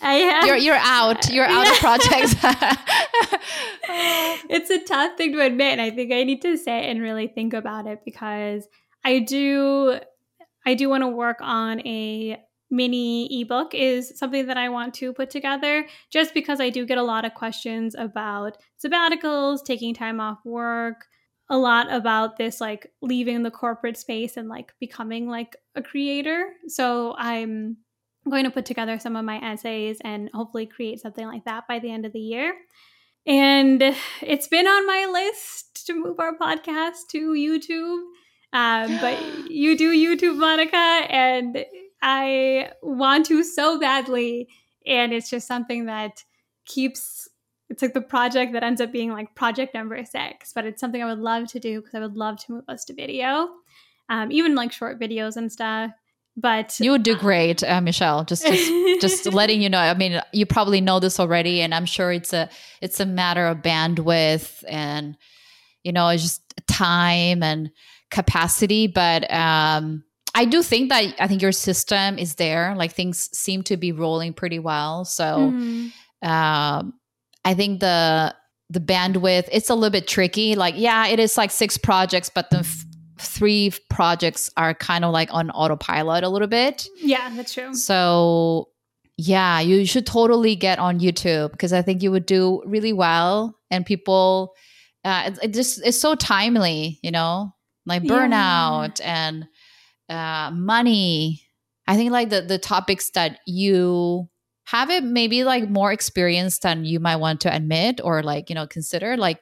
[0.00, 1.30] I have, you're you're out.
[1.32, 2.34] You're out of projects.
[4.48, 7.28] it's a tough thing to admit, and I think I need to sit and really
[7.28, 8.66] think about it because
[9.04, 9.98] I do
[10.66, 12.40] I do want to work on a
[12.70, 16.98] mini ebook is something that I want to put together just because I do get
[16.98, 21.06] a lot of questions about sabbaticals, taking time off work,
[21.50, 26.52] a lot about this like leaving the corporate space and like becoming like a creator.
[26.68, 27.76] So I'm
[28.28, 31.78] going to put together some of my essays and hopefully create something like that by
[31.78, 32.54] the end of the year.
[33.26, 33.82] And
[34.22, 38.02] it's been on my list to move our podcast to YouTube.
[38.52, 39.18] Um, but
[39.50, 41.64] you do YouTube, Monica, and
[42.02, 44.48] I want to so badly.
[44.86, 46.22] And it's just something that
[46.66, 47.28] keeps,
[47.70, 51.02] it's like the project that ends up being like project number six, but it's something
[51.02, 53.48] I would love to do because I would love to move us to video,
[54.08, 55.90] um, even like short videos and stuff.
[56.36, 58.24] But you would do great, uh, Michelle.
[58.24, 59.78] Just, just, just letting you know.
[59.78, 62.50] I mean, you probably know this already, and I'm sure it's a,
[62.80, 65.16] it's a matter of bandwidth and,
[65.84, 67.70] you know, it's just time and
[68.10, 68.88] capacity.
[68.88, 70.02] But um,
[70.34, 72.74] I do think that I think your system is there.
[72.76, 75.04] Like things seem to be rolling pretty well.
[75.04, 76.28] So mm-hmm.
[76.28, 76.94] um,
[77.44, 78.34] I think the
[78.70, 80.54] the bandwidth it's a little bit tricky.
[80.54, 82.84] Like yeah, it is like six projects, but the f-
[83.18, 86.86] three projects are kind of like on autopilot a little bit.
[86.96, 87.74] Yeah, that's true.
[87.74, 88.68] So
[89.16, 93.58] yeah, you should totally get on YouTube because I think you would do really well,
[93.70, 94.54] and people.
[95.04, 97.54] Uh, it, it just it's so timely, you know,
[97.84, 99.26] like burnout yeah.
[99.28, 99.46] and
[100.08, 101.42] uh, money.
[101.86, 104.30] I think like the the topics that you
[104.64, 108.54] have it maybe like more experience than you might want to admit or like you
[108.54, 109.40] know consider like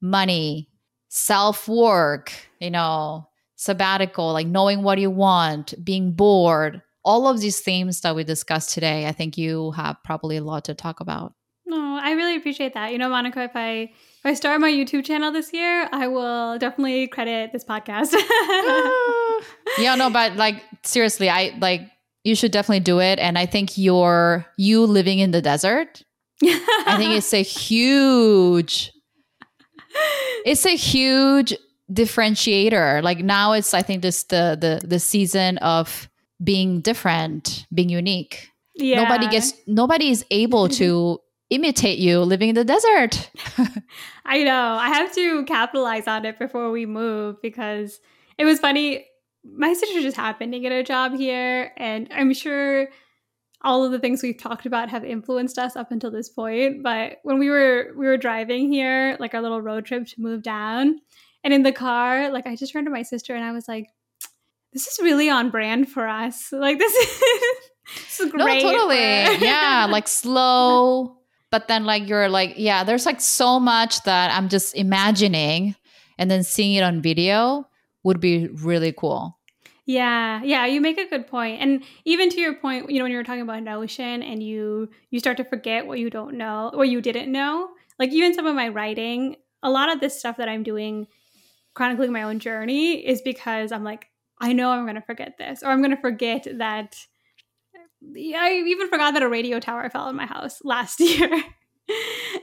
[0.00, 0.68] money,
[1.08, 7.60] self work, you know, sabbatical, like knowing what you want, being bored, all of these
[7.60, 9.06] themes that we discussed today.
[9.06, 11.34] I think you have probably a lot to talk about.
[11.66, 12.92] No, I really appreciate that.
[12.92, 16.58] You know, Monica, if I if I start my YouTube channel this year, I will
[16.58, 18.12] definitely credit this podcast.
[19.78, 21.82] yeah, no, but like seriously, I like
[22.24, 23.18] you should definitely do it.
[23.18, 26.02] And I think you're you living in the desert.
[26.42, 28.92] I think it's a huge
[30.44, 31.54] it's a huge
[31.92, 33.02] differentiator.
[33.02, 36.08] Like now it's I think this the the the season of
[36.42, 38.50] being different, being unique.
[38.74, 39.02] Yeah.
[39.02, 41.20] Nobody gets nobody is able to
[41.50, 43.30] imitate you living in the desert.
[44.24, 44.76] I know.
[44.80, 48.00] I have to capitalize on it before we move because
[48.36, 49.06] it was funny.
[49.44, 52.88] My sister just happened to get a job here, and I'm sure
[53.62, 56.82] all of the things we've talked about have influenced us up until this point.
[56.82, 60.42] But when we were we were driving here, like our little road trip to move
[60.42, 61.00] down,
[61.44, 63.86] and in the car, like I just turned to my sister and I was like,
[64.72, 66.52] "This is really on brand for us.
[66.52, 67.22] Like this is."
[67.94, 68.62] this is great.
[68.62, 68.98] No, totally.
[68.98, 71.18] yeah, like slow,
[71.50, 75.74] but then like you're like yeah there's like so much that i'm just imagining
[76.18, 77.66] and then seeing it on video
[78.08, 79.38] would be really cool
[79.86, 81.62] yeah yeah you make a good point.
[81.62, 84.88] and even to your point you know when you were talking about notion and you
[85.10, 87.68] you start to forget what you don't know or you didn't know
[87.98, 91.06] like even some of my writing a lot of this stuff that i'm doing
[91.74, 94.06] chronicling my own journey is because i'm like
[94.40, 96.96] i know i'm going to forget this or i'm going to forget that
[98.02, 101.28] I even forgot that a radio tower fell in my house last year.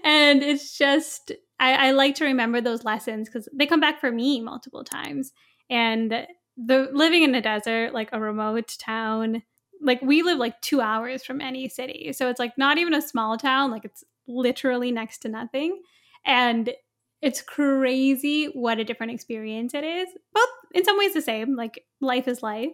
[0.03, 4.11] and it's just, I, I, like to remember those lessons because they come back for
[4.11, 5.31] me multiple times.
[5.69, 6.27] And
[6.57, 9.43] the living in the desert, like a remote town,
[9.81, 12.13] like we live like two hours from any city.
[12.13, 15.81] So it's like not even a small town, like it's literally next to nothing.
[16.25, 16.73] And
[17.21, 20.09] it's crazy what a different experience it is.
[20.33, 22.71] Both in some ways the same, like life is life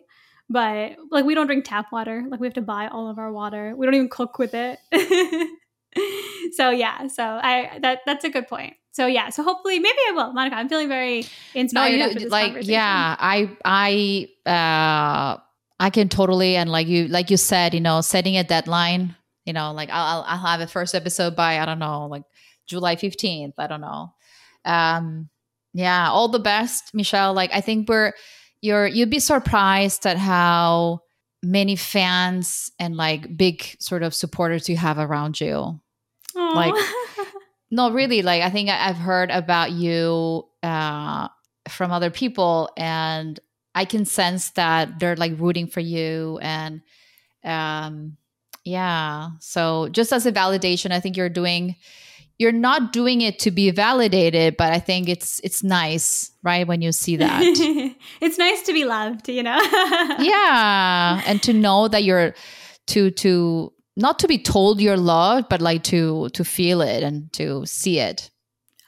[0.52, 3.32] but like we don't drink tap water like we have to buy all of our
[3.32, 4.80] water we don't even cook with it
[6.54, 10.12] so yeah so i that that's a good point so yeah so hopefully maybe i
[10.12, 15.40] will monica i'm feeling very inspired no, you, like yeah i i uh
[15.80, 19.16] i can totally and like you like you said you know setting a deadline
[19.46, 22.24] you know like i'll i'll have a first episode by i don't know like
[22.68, 24.14] july 15th i don't know
[24.66, 25.30] um
[25.74, 28.14] yeah all the best michelle like i think we're
[28.62, 31.02] you're you'd be surprised at how
[31.44, 35.80] many fans and like big sort of supporters you have around you.
[36.36, 36.56] Aww.
[36.56, 36.74] Like
[37.72, 41.30] no really like I think I've heard about you uh
[41.70, 43.40] from other people and
[43.74, 46.82] I can sense that they're like rooting for you and
[47.44, 48.18] um
[48.64, 49.30] yeah.
[49.40, 51.76] So just as a validation, I think you're doing
[52.38, 56.82] you're not doing it to be validated but i think it's it's nice right when
[56.82, 57.40] you see that
[58.22, 59.60] it's nice to be loved you know
[60.20, 62.34] yeah and to know that you're
[62.88, 67.32] to to not to be told you're loved, but like to to feel it and
[67.34, 68.30] to see it.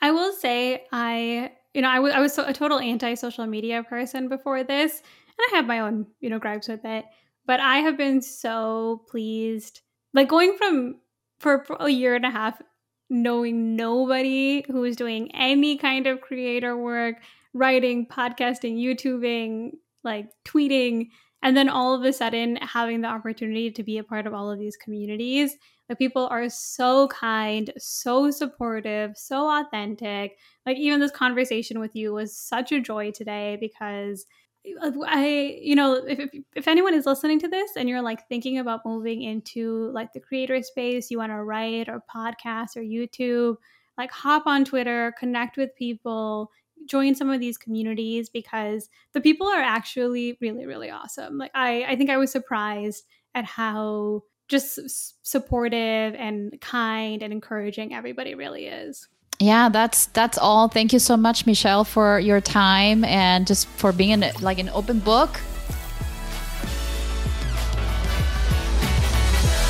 [0.01, 2.79] I will say I you know I, w- I was I was so, a total
[2.79, 6.85] anti social media person before this, and I have my own you know gripes with
[6.85, 7.05] it.
[7.45, 9.81] But I have been so pleased,
[10.13, 10.99] like going from
[11.39, 12.61] for, for a year and a half,
[13.09, 17.17] knowing nobody who was doing any kind of creator work,
[17.53, 19.71] writing, podcasting, YouTubing,
[20.03, 21.09] like tweeting,
[21.43, 24.49] and then all of a sudden having the opportunity to be a part of all
[24.49, 25.55] of these communities
[25.89, 30.37] the people are so kind so supportive so authentic.
[30.65, 34.25] Like even this conversation with you was such a joy today because
[34.81, 38.27] uh, I, you know, if, if, if anyone is listening to this and you're like
[38.29, 42.81] thinking about moving into like the creator space, you want to write or podcast or
[42.81, 43.57] YouTube,
[43.97, 46.49] like hop on Twitter, connect with people,
[46.85, 51.37] join some of these communities because the people are actually really, really awesome.
[51.37, 53.05] Like I, I think I was surprised
[53.35, 59.07] at how just supportive and kind and encouraging everybody really is.
[59.39, 60.67] Yeah that's that's all.
[60.67, 64.99] Thank you so much michelle for your time and just for being like an open
[64.99, 65.39] book